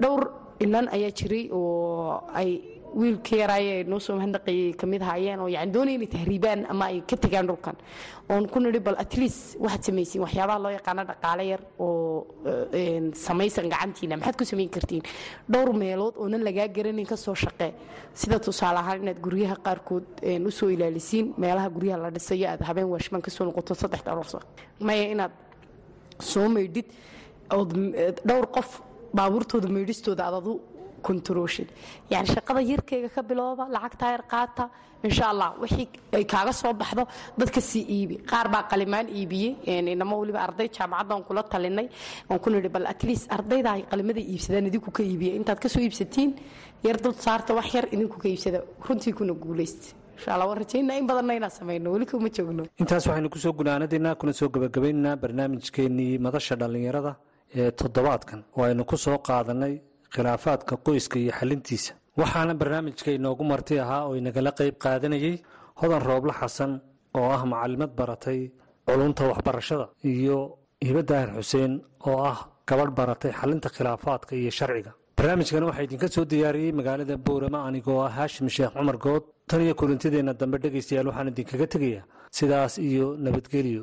dhowr 0.00 0.22
inan 0.64 0.88
ayaa 0.96 1.10
jiray 1.18 1.44
oo 1.52 2.24
ay 2.34 2.73
wiilka 3.00 3.36
yaraaye 3.42 3.84
noo 3.90 3.98
soo 3.98 4.14
mahadnaqayay 4.18 4.72
ka 4.80 4.86
mid 4.86 5.02
ahaayeen 5.02 5.40
oo 5.40 5.48
yani 5.56 5.72
doonaya 5.74 5.96
inay 5.98 6.06
tahriibaan 6.16 6.60
ama 6.72 6.84
ay 6.90 7.00
ka 7.10 7.16
tegaan 7.16 7.46
dhulkan. 7.50 7.76
Oon 8.30 8.46
ku 8.52 8.58
nidhi 8.60 8.80
bal 8.86 8.96
at 9.04 9.12
least 9.20 9.56
waxaad 9.64 9.82
samaysiin 9.88 10.22
waxyaabaha 10.24 10.58
loo 10.64 10.72
yaqaano 10.78 11.02
dhaqaale 11.10 11.44
yar 11.52 11.60
oo 11.78 12.26
samaysan 13.26 13.68
gacantiina 13.72 14.16
maxaad 14.16 14.36
ku 14.38 14.44
samayn 14.44 14.70
kartiin? 14.76 15.02
Dhowr 15.52 15.72
meelood 15.82 16.14
oonan 16.16 16.42
lagaa 16.44 16.68
garanin 16.76 17.06
ka 17.06 17.16
shaqee. 17.16 17.72
Sida 18.14 18.38
tusaale 18.38 18.78
ahaan 18.78 19.02
inaad 19.02 19.20
guryaha 19.20 19.56
qaarkood 19.66 20.04
u 20.46 20.50
soo 20.50 20.68
ilaalisiin 20.70 21.34
meelaha 21.38 21.68
guryaha 21.76 21.98
la 22.04 22.10
dhisayo 22.10 22.46
aad 22.48 22.60
habeen 22.68 22.86
waashmaan 22.94 23.22
ka 23.22 23.30
soo 23.30 23.44
noqoto 23.44 23.74
saddex 23.74 24.02
dhalorso 24.06 24.38
maya 24.80 25.04
inaad 25.14 25.32
soo 26.20 26.48
maydhid 26.48 26.86
ood 27.58 27.70
dhowr 28.28 28.46
qof 28.56 28.80
baabuurtooda 29.18 29.68
maydhistooda 29.68 30.22
aad 30.26 30.34
adu 31.04 31.08
controlshin 31.08 31.66
yani 32.10 32.26
shaqada 32.34 32.60
yarkayga 32.72 33.08
ka 33.16 33.22
bilooba 33.22 33.64
lacagtaa 33.74 34.10
yar 34.14 34.24
qaata 34.32 34.64
insha 35.08 35.24
allah 35.32 35.48
wixii 35.62 35.88
ay 36.18 36.24
kaaga 36.24 36.52
soo 36.52 36.72
baxdo 36.72 37.02
dadka 37.40 37.60
sii 37.60 37.84
iibi. 37.96 38.16
Qaar 38.30 38.46
baa 38.54 38.62
qalimaan 38.72 39.06
iibiyey 39.08 39.52
inamo 39.94 40.14
weliba 40.20 40.40
arday 40.46 40.68
jaamacaddan 40.76 41.22
kula 41.28 41.42
talinay. 41.52 41.86
Oon 42.30 42.38
ku 42.38 42.48
nidhi 42.50 42.68
bal 42.68 42.86
at 42.86 43.02
least 43.08 43.26
ardayda 43.36 43.70
ay 43.76 43.82
qalimada 43.90 44.20
iibsadaan 44.20 44.66
idinku 44.70 44.90
ka 44.96 45.02
iibiya 45.02 45.32
intaad 45.38 45.58
ka 45.64 45.68
soo 45.68 45.80
iibsatiin 45.86 46.30
yar 46.86 46.96
dul 47.04 47.14
saarta 47.26 47.54
wax 47.58 47.68
yar 47.74 47.86
idinku 47.94 48.16
ka 48.22 48.28
iibsada. 48.28 48.58
Runtii 48.86 49.12
kuna 49.18 49.32
guulaysta 49.44 49.92
intaas 52.80 53.06
waxaynu 53.06 53.28
ku 53.34 53.38
soo 53.38 53.52
gunaanadaynaa 53.52 54.14
kuna 54.20 54.32
soo 54.32 54.48
gabagabaynaynaa 54.48 55.16
barnaamijkeennii 55.22 56.18
madasha 56.18 56.54
dhallinyarada 56.56 57.12
ee 57.56 57.70
toddobaadkan. 57.70 58.40
Oo 58.56 58.62
aynu 58.64 58.84
ku 58.84 58.96
qaadanay 59.28 59.74
khilaafaadka 60.14 60.74
qoyska 60.86 61.16
iyo 61.22 61.32
xalintiisa. 61.38 61.92
Waxaana 62.20 62.54
barnaamijka 62.60 63.10
inoogu 63.18 63.44
marti 63.52 63.74
ahaa 63.84 64.02
oo 64.08 64.14
inagala 64.20 64.50
qayb 64.58 64.74
qaadanayey 64.84 65.34
hodan 65.80 66.02
rooble 66.08 66.32
xasan 66.40 66.72
oo 67.18 67.28
ah 67.36 67.42
macalimad 67.52 67.92
baratay 67.98 68.40
culunta 68.88 69.22
waxbarashada 69.30 69.86
iyo 70.12 70.38
hibo 70.86 71.02
daahir 71.10 71.30
xuseen 71.38 71.72
oo 72.08 72.18
ah 72.32 72.38
gabadh 72.68 72.92
baratay 72.98 73.32
xalinta 73.40 73.68
khilaafaadka 73.76 74.32
iyo 74.40 74.50
sharciga. 74.58 74.92
Barnaamijkan 75.18 75.64
waxaa 75.68 75.84
idinka 75.86 76.08
soo 76.14 76.24
diyaariyey 76.32 76.72
magaalada 76.78 77.16
boorama 77.26 77.58
anigoo 77.68 78.00
ah 78.06 78.10
haashim 78.16 78.48
sheekh 78.56 78.72
cumar 78.76 78.96
good. 79.04 79.22
Tan 79.48 79.60
iyo 79.66 79.74
kulantideenna 79.80 80.32
dambe 80.40 80.56
dhegaystayaal 80.62 81.06
waxaan 81.10 81.28
idinkaga 81.32 81.66
tegayaa 81.74 82.04
sidaas 82.38 82.74
iyo 82.88 83.06
nabadgelyo 83.24 83.82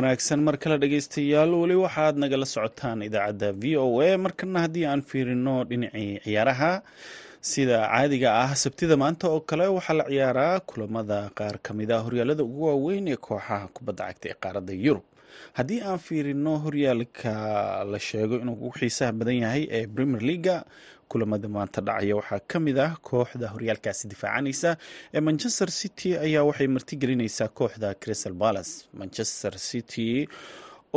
wanaagsan. 0.00 0.40
Mar 0.46 0.56
kale 0.62 0.76
dhegaystayaal 0.82 1.52
weli 1.62 1.76
waxaad 1.84 2.16
nagala 2.22 2.46
socotaan 2.54 3.02
idaacadda 3.08 3.48
v 3.62 3.76
o 3.76 4.00
a. 4.00 4.16
Markana 4.24 4.58
haddii 4.64 4.86
aan 4.90 5.02
fiirino 5.10 5.54
dhinacii 5.70 6.20
ciyaaraha 6.24 6.72
sida 7.40 7.78
caadiga 7.88 8.28
ah 8.44 8.52
sabtida 8.62 8.96
maanta 9.02 9.28
oo 9.34 9.40
kale 9.48 9.66
waxaa 9.76 9.96
la 10.00 10.04
ciyaaraa 10.12 10.60
kulamada 10.68 11.18
qaar 11.38 11.56
ka 11.64 11.70
mid 11.74 11.90
a 11.90 11.98
horyaalada 12.06 12.42
ugu 12.44 12.62
waaweyn 12.68 13.08
ee 13.08 13.16
kooxaha 13.26 13.68
kubadda 13.76 14.04
cagta 14.08 14.26
ee 14.30 14.36
qaaradda 14.42 14.72
yurub. 14.84 15.04
Haddii 15.58 15.80
aan 15.88 15.98
fiirino 16.06 16.52
horyaalka 16.64 17.32
la 17.92 17.98
sheego 17.98 18.34
inuu 18.42 18.54
ugu 18.54 18.70
xiisaha 18.78 19.12
badan 19.18 19.36
yahay 19.44 19.62
ee 19.76 19.86
premier 19.94 20.22
leaga 20.30 20.56
kulamada 21.10 21.48
maanta 21.48 21.80
dhacaya 21.86 22.14
waxaa 22.20 22.40
ka 22.50 22.56
mid 22.66 22.78
ah 22.86 22.92
kooxda 23.08 23.46
horyaalkaasi 23.54 24.02
difaacanaysa 24.12 24.70
ee 25.14 25.20
manchester 25.28 25.68
city 25.80 26.10
ayaa 26.26 26.44
waxay 26.48 26.68
martigelinaysaa 26.76 27.48
kooxda 27.58 27.88
crystal 28.02 28.34
palace. 28.42 28.72
Manchester 29.00 29.52
city 29.70 30.28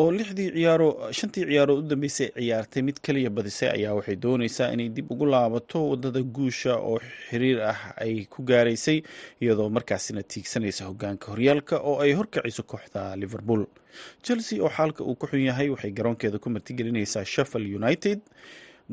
oo 0.01 0.12
lixdii 0.17 0.49
ciyaaro 0.56 0.88
shantii 1.17 1.45
ciyaarood 1.49 1.79
u 1.86 1.89
dambeysay 1.91 2.29
ciyaartay 2.38 2.82
mid 2.88 2.97
kaliya 3.06 3.29
badisay 3.38 3.69
ayaa 3.77 3.93
waxay 3.97 4.15
dooneysaa 4.25 4.71
inay 4.75 4.89
dib 4.95 5.12
ugu 5.13 5.25
laabato 5.34 5.79
waddada 5.91 6.21
guusha 6.36 6.73
oo 6.89 6.97
xiriir 7.29 7.60
ah 7.71 7.79
ay 8.06 8.25
ku 8.34 8.39
gaaraysay 8.49 8.97
iyadoo 9.41 9.69
markaasina 9.77 10.23
tiigsanaysa 10.32 10.86
hogaanka 10.89 11.25
horyaalka 11.32 11.75
oo 11.89 11.99
ay 12.06 12.12
horkacayso 12.19 12.63
kooxda 12.63 13.15
liverpool. 13.21 13.65
Chelsea 14.25 14.63
oo 14.63 14.69
xaalka 14.77 15.03
uu 15.03 15.15
ku 15.15 15.27
xun 15.27 15.45
yahay 15.49 15.69
waxay 15.69 15.91
garoonkeeda 15.97 16.39
ku 16.43 16.49
martigelinaysaa 16.49 17.25
sheffield 17.25 17.67
united. 17.82 18.19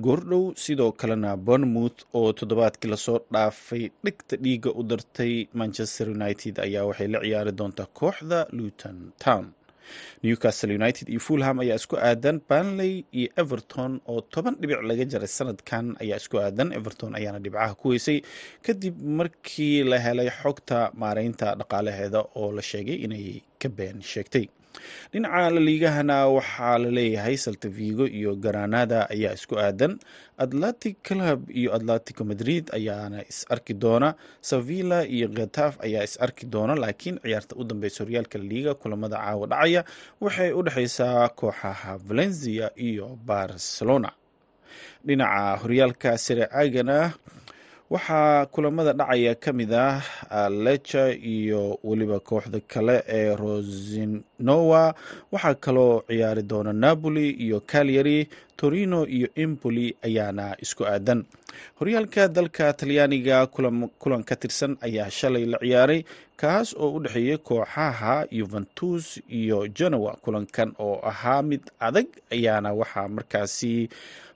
Goordhow 0.04 0.52
sidoo 0.54 0.92
kalena 0.92 1.36
bournemouth 1.36 2.04
oo 2.14 2.32
toddobaadkii 2.32 2.90
la 2.90 2.96
soo 2.96 3.18
dhaafay 3.32 3.90
dhigta 4.04 4.36
dhiiga 4.36 4.70
u 4.70 4.82
dartay 4.82 5.46
manchester 5.54 6.10
united 6.10 6.58
ayaa 6.66 6.84
waxay 6.90 7.08
la 7.08 7.18
ciyaari 7.24 7.52
doontaa 7.52 7.86
kooxda 8.00 8.46
luton 8.52 8.98
town 9.24 9.46
newcastle 10.24 10.72
united 10.80 11.06
iyo 11.12 11.20
fulham 11.26 11.56
ayaa 11.64 11.78
isku 11.82 11.96
aadan 12.08 12.36
banley 12.50 12.92
iyo 13.20 13.28
everton 13.42 13.92
oo 14.12 14.20
toban 14.34 14.54
dhibic 14.60 14.80
laga 14.90 15.04
jaray 15.12 15.30
sanadkan 15.38 15.86
ayaa 16.02 16.18
isku 16.22 16.36
aadan 16.44 16.68
everton 16.78 17.12
ayaana 17.18 17.38
dhibcaha 17.44 17.74
ku 17.80 17.86
weysay. 17.92 18.18
Kadib 18.66 18.94
markii 19.18 19.74
la 19.90 19.98
helay 20.06 20.30
xogta 20.40 20.78
maareynta 21.02 21.48
dhaqaalaheeda 21.60 22.20
oo 22.40 22.48
la 22.56 22.62
sheegay 22.70 22.98
inay 23.06 23.26
ka 23.62 23.68
been 23.78 23.98
sheegtay 24.12 24.46
dhinaca 25.12 25.50
laliigahana 25.54 26.16
waxaa 26.36 26.76
la 26.82 26.90
leeyahay 26.96 27.36
saltavigo 27.44 28.04
iyo 28.18 28.30
garanada 28.44 28.98
ayaa 29.14 29.34
isku 29.38 29.54
aadan. 29.58 29.92
Atlantic 30.44 30.96
club 31.06 31.40
iyo 31.58 31.70
atletico 31.76 32.22
madrid 32.30 32.64
ayaana 32.78 33.18
is 33.30 33.38
arki 33.54 33.74
doona. 33.82 34.10
Sevilla 34.50 34.98
iyo 35.16 35.28
khetaf 35.36 35.72
ayaa 35.86 36.04
is 36.08 36.14
arki 36.24 36.44
doona 36.52 36.74
laakiin 36.82 37.16
ciyaarta 37.24 37.52
u 37.60 37.64
dambeysa 37.68 37.98
horyaalka 38.04 38.36
laliiga 38.38 38.72
kulamada 38.80 39.16
caawa 39.24 39.46
dhacaya 39.52 39.82
waxay 40.24 40.50
u 40.52 40.60
dhexeysaa 40.66 41.28
kooxaha 41.40 41.92
valencia 42.08 42.66
iyo 42.88 43.06
barcelona. 43.30 44.10
Dhinaca 45.06 45.56
horyaalka 45.62 46.10
sircagana 46.24 46.98
waxaa 47.90 48.46
kulamada 48.46 48.92
dhacaya 48.92 49.34
ka 49.34 49.52
mid 49.52 49.72
ah 49.74 49.98
lecha 50.48 51.10
iyo 51.14 51.78
weliba 51.84 52.20
kooxda 52.20 52.60
kale 52.72 53.02
ee 53.08 53.34
rosinowa 53.36 54.94
waxaa 55.32 55.54
kaloo 55.54 56.02
ciyaari 56.08 56.42
doona 56.42 56.72
napoli 56.72 57.30
iyo 57.30 57.60
calyary 57.60 58.28
torino 58.60 59.00
iyo 59.16 59.28
empoli 59.44 59.86
ayaana 60.06 60.46
isku 60.64 60.82
aadan. 60.92 61.20
Horyaalka 61.78 62.22
dalka 62.36 62.66
talyaaniga 62.78 63.36
kulan 64.00 64.22
ka 64.28 64.34
tirsan 64.42 64.72
ayaa 64.86 65.10
shalay 65.18 65.44
la 65.52 65.58
ciyaaray 65.64 66.00
kaas 66.40 66.68
oo 66.82 66.90
u 66.96 67.00
dhexeeyay 67.04 67.38
kooxaha 67.48 68.14
yuventus 68.38 69.04
iyo 69.40 69.58
genoa 69.78 70.12
kulankan 70.24 70.70
oo 70.86 70.96
ahaa 71.10 71.42
mid 71.50 71.60
adag 71.86 72.06
ayaana 72.34 72.70
waxaa 72.80 73.08
markaasi 73.16 73.72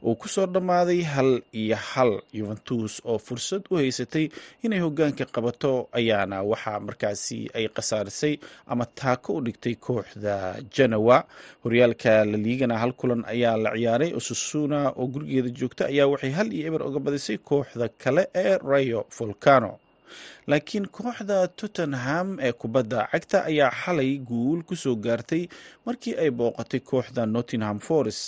uu 0.05 0.15
ku 0.21 0.29
soo 0.35 0.47
dhammaaday 0.55 1.01
hal 1.13 1.31
iyo 1.63 1.77
hal. 1.91 2.13
Yuventus 2.39 2.93
oo 3.09 3.19
fursad 3.27 3.63
u 3.73 3.81
haysatay 3.81 4.27
inay 4.65 4.81
hogaanka 4.85 5.25
qabato 5.35 5.73
ayaana 5.99 6.37
waxaa 6.51 6.81
markaasi 6.87 7.39
ay 7.57 7.67
khasaarisay 7.77 8.35
ama 8.73 8.85
taako 8.99 9.31
u 9.39 9.41
dhigtay 9.47 9.75
kooxda 9.87 10.35
genoa. 10.75 11.19
Horyaalka 11.65 12.13
laliigana 12.31 12.77
hal 12.83 12.93
kulan 13.01 13.23
ayaa 13.33 13.57
la 13.65 13.71
ciyaaray 13.79 14.11
osusuna 14.19 14.79
oo 15.01 15.07
gurigeeda 15.13 15.51
joogta 15.59 15.85
ayaa 15.93 16.07
waxay 16.13 16.31
hal 16.39 16.49
iyo 16.57 16.65
eber 16.69 16.83
oga 16.89 16.99
badisay 17.07 17.39
kooxda 17.49 17.89
kale 18.03 18.23
ee 18.43 18.59
rayo 18.71 19.01
volcano 19.19 19.73
laakiin 20.51 20.87
kooxda 20.97 21.49
tottenham 21.59 22.29
ee 22.47 22.53
kubadda 22.53 22.99
cagta 23.13 23.39
ayaa 23.51 23.71
xalay 23.83 24.11
guul 24.29 24.61
ku 24.69 24.75
soo 24.83 24.95
gaartay 25.07 25.43
markii 25.87 26.15
ay 26.23 26.31
booqatay 26.39 26.81
kooxda 26.91 27.23
nottingham 27.35 27.79
forest. 27.89 28.23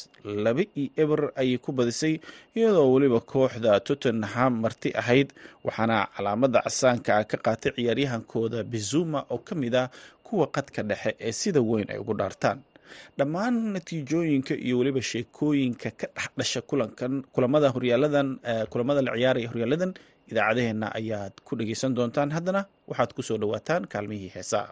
Laba 0.45 0.63
iyo 0.75 0.91
eber 1.03 1.21
ayay 1.41 1.59
ku 1.65 1.71
badisay 1.79 2.15
iyadoo 2.57 2.89
weliba 2.95 3.21
kooxda 3.33 3.81
tottenham 3.87 4.53
marti 4.63 4.91
ahayd 5.01 5.29
waxaana 5.65 5.99
calaamada 6.17 6.61
casaanka 6.67 7.11
ah 7.21 7.25
ka 7.31 7.37
qaatay 7.47 7.73
ciyaaryahankooda 7.77 8.59
bizuma 8.73 9.21
oo 9.35 9.39
ka 9.47 9.55
mid 9.55 9.75
ah 9.83 9.89
kuwa 10.27 10.47
qadka 10.57 10.83
dhexe 10.83 11.11
ee 11.27 11.33
sida 11.41 11.61
weyn 11.71 11.87
ay 11.93 11.99
ugu 12.03 12.15
dhaartaan 12.21 12.59
dhammaan 13.19 13.55
natiijooyinka 13.75 14.55
iyo 14.67 14.75
weliba 14.81 15.03
sheekooyinka 15.11 15.89
ka 16.01 16.07
dhex 16.17 16.29
dhasha 16.39 16.61
kulankan 16.71 17.13
kulamada 17.35 17.69
horyaaladan 17.77 18.29
kulamada 18.73 19.01
la 19.07 19.13
ciyaaraya 19.19 19.49
horyaaladan 19.53 19.93
idaacadaheenna 20.31 20.87
ayaad 20.99 21.35
ku 21.47 21.53
dhegeysan 21.59 21.93
doontaan. 21.97 22.31
Haddana 22.37 22.61
waxaad 22.91 23.11
ku 23.17 23.23
soo 23.29 23.39
dhowaataan 23.43 23.83
kaalmihii 23.93 24.33
heesaa 24.37 24.67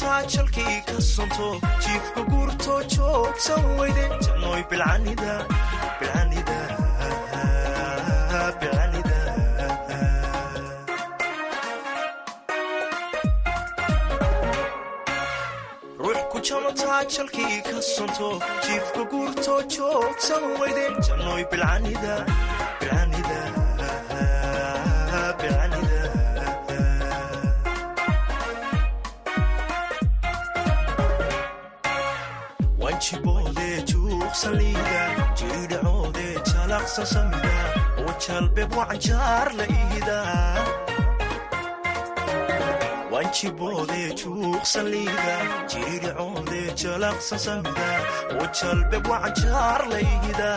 jalkii 0.00 0.80
ka 0.86 1.00
sonto 1.00 1.60
jiifka 1.84 2.22
guurto 2.30 2.82
joogsan 2.94 3.62
weyde 3.78 4.04
jannoy 4.24 4.62
bilcanida 4.70 5.34
bilcanida 6.00 6.58
bilcanida 8.60 9.18
ruux 15.98 16.20
ku 16.32 16.38
jamataa 16.48 17.00
jalkii 17.14 17.60
ka 17.68 17.78
sonto 17.94 18.28
jiifka 18.64 19.02
guurto 19.12 19.54
joogsan 19.74 20.44
weyde 20.60 20.84
bilcanida 21.50 22.14
bilcanida 22.80 23.40
juuqsaliida 34.32 35.00
jiidhacoodee 35.38 36.34
jalaqsan 36.52 37.06
samida 37.06 37.56
oo 38.02 38.12
jalbeeb 38.26 38.72
wacanjaar 38.78 39.48
la 39.58 39.64
iida 39.80 40.18
wanjiboodee 43.12 44.08
juuqsaliida 44.20 45.36
jiidhacoodee 45.72 46.68
jalaqsan 46.82 47.38
samida 47.46 47.88
oo 48.40 48.46
jalbeeb 48.60 49.06
wacanjaar 49.12 49.82
la 49.92 50.00
iida 50.00 50.50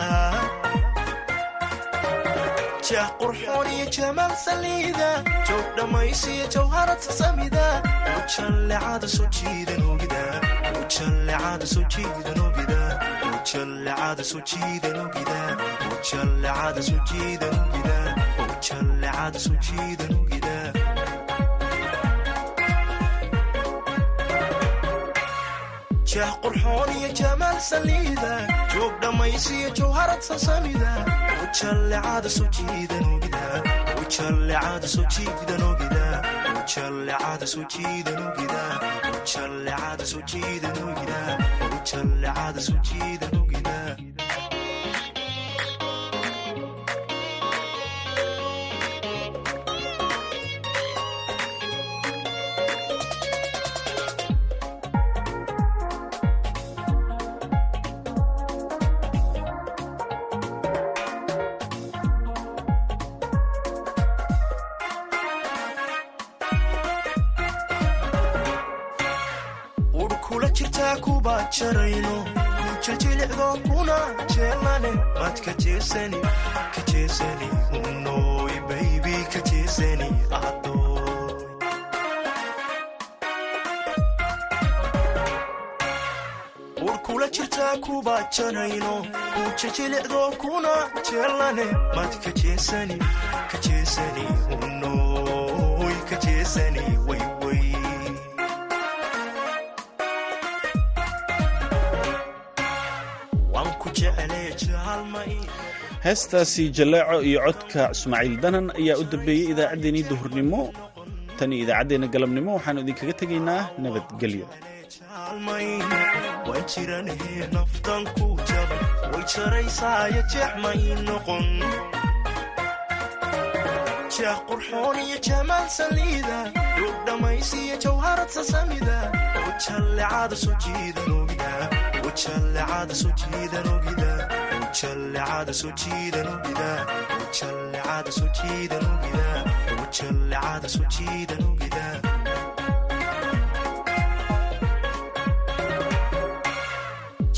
jah 2.88 3.08
qurxoon 3.20 3.66
iyo 3.76 3.86
jamaal 3.98 4.34
saliida 4.46 5.10
joog 5.48 5.66
dhammaysiyo 5.76 6.46
jawharata 6.56 7.12
samida 7.20 7.66
oo 8.14 8.20
jallecada 8.36 9.08
soo 9.16 9.28
jiidan 9.36 9.82
ogida 9.92 10.22
ujallecada 10.80 11.66
soo 11.74 11.84
jiidan 11.94 12.40
jah 26.12 26.32
qurxoon 26.42 26.90
iyo 26.98 27.08
jamaal 27.20 27.58
saliida 27.70 28.32
joog 28.74 28.94
dhammaysiyo 29.02 29.68
jawharad 29.78 30.20
sasamida. 30.28 30.92
Ujallecada 31.44 32.28
soo 32.36 32.48
jiidan 32.56 33.04
ogida 41.86 42.00
ujallecada 42.02 42.60
soo 42.60 42.80
ogida 43.40 44.15
jiljilicdo 89.56 90.30
heestaasi 106.06 106.64
jaleeco 106.76 107.16
iyo 107.28 107.40
codka 107.46 107.82
ismaaciil 107.96 108.34
danan 108.44 108.66
ayaa 108.80 108.96
u 109.02 109.04
dambeeyey 109.12 109.46
idaacaddeenii 109.52 110.04
duhurnimo. 110.10 110.60
Tan 111.38 111.52
iyo 111.52 111.62
idaacaddeenna 111.66 112.06
galabnimo 112.14 112.50
waxaanu 112.56 112.80
idinkaga 112.84 113.14
tegaynaa 113.20 113.62
nabadgelyo 113.82 114.46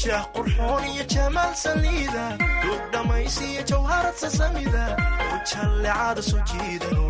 jeex 0.00 0.24
qurxoon 0.34 0.84
iyo 0.92 1.04
jamaal 1.14 1.52
saliida 1.64 2.24
duug 2.62 2.82
dhammaysiyo 2.92 3.62
jawharad 3.70 4.16
sasamida 4.22 4.84
ujallecada 5.36 6.22
soo 6.30 6.42
jiidan 6.50 7.02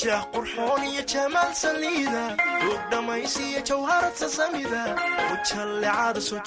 jeex 0.00 0.24
qurxoon 0.34 0.82
iyo 0.90 1.02
jamaal 1.12 1.52
saliida 1.62 2.24
duug 2.62 2.80
dhammaysiyo 2.90 3.60
jawharad 3.68 4.14
sasamida 4.22 4.82
ujallecada 5.34 6.20
soo 6.28 6.40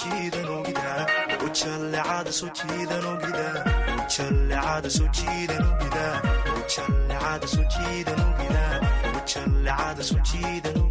jiidan 10.34 10.87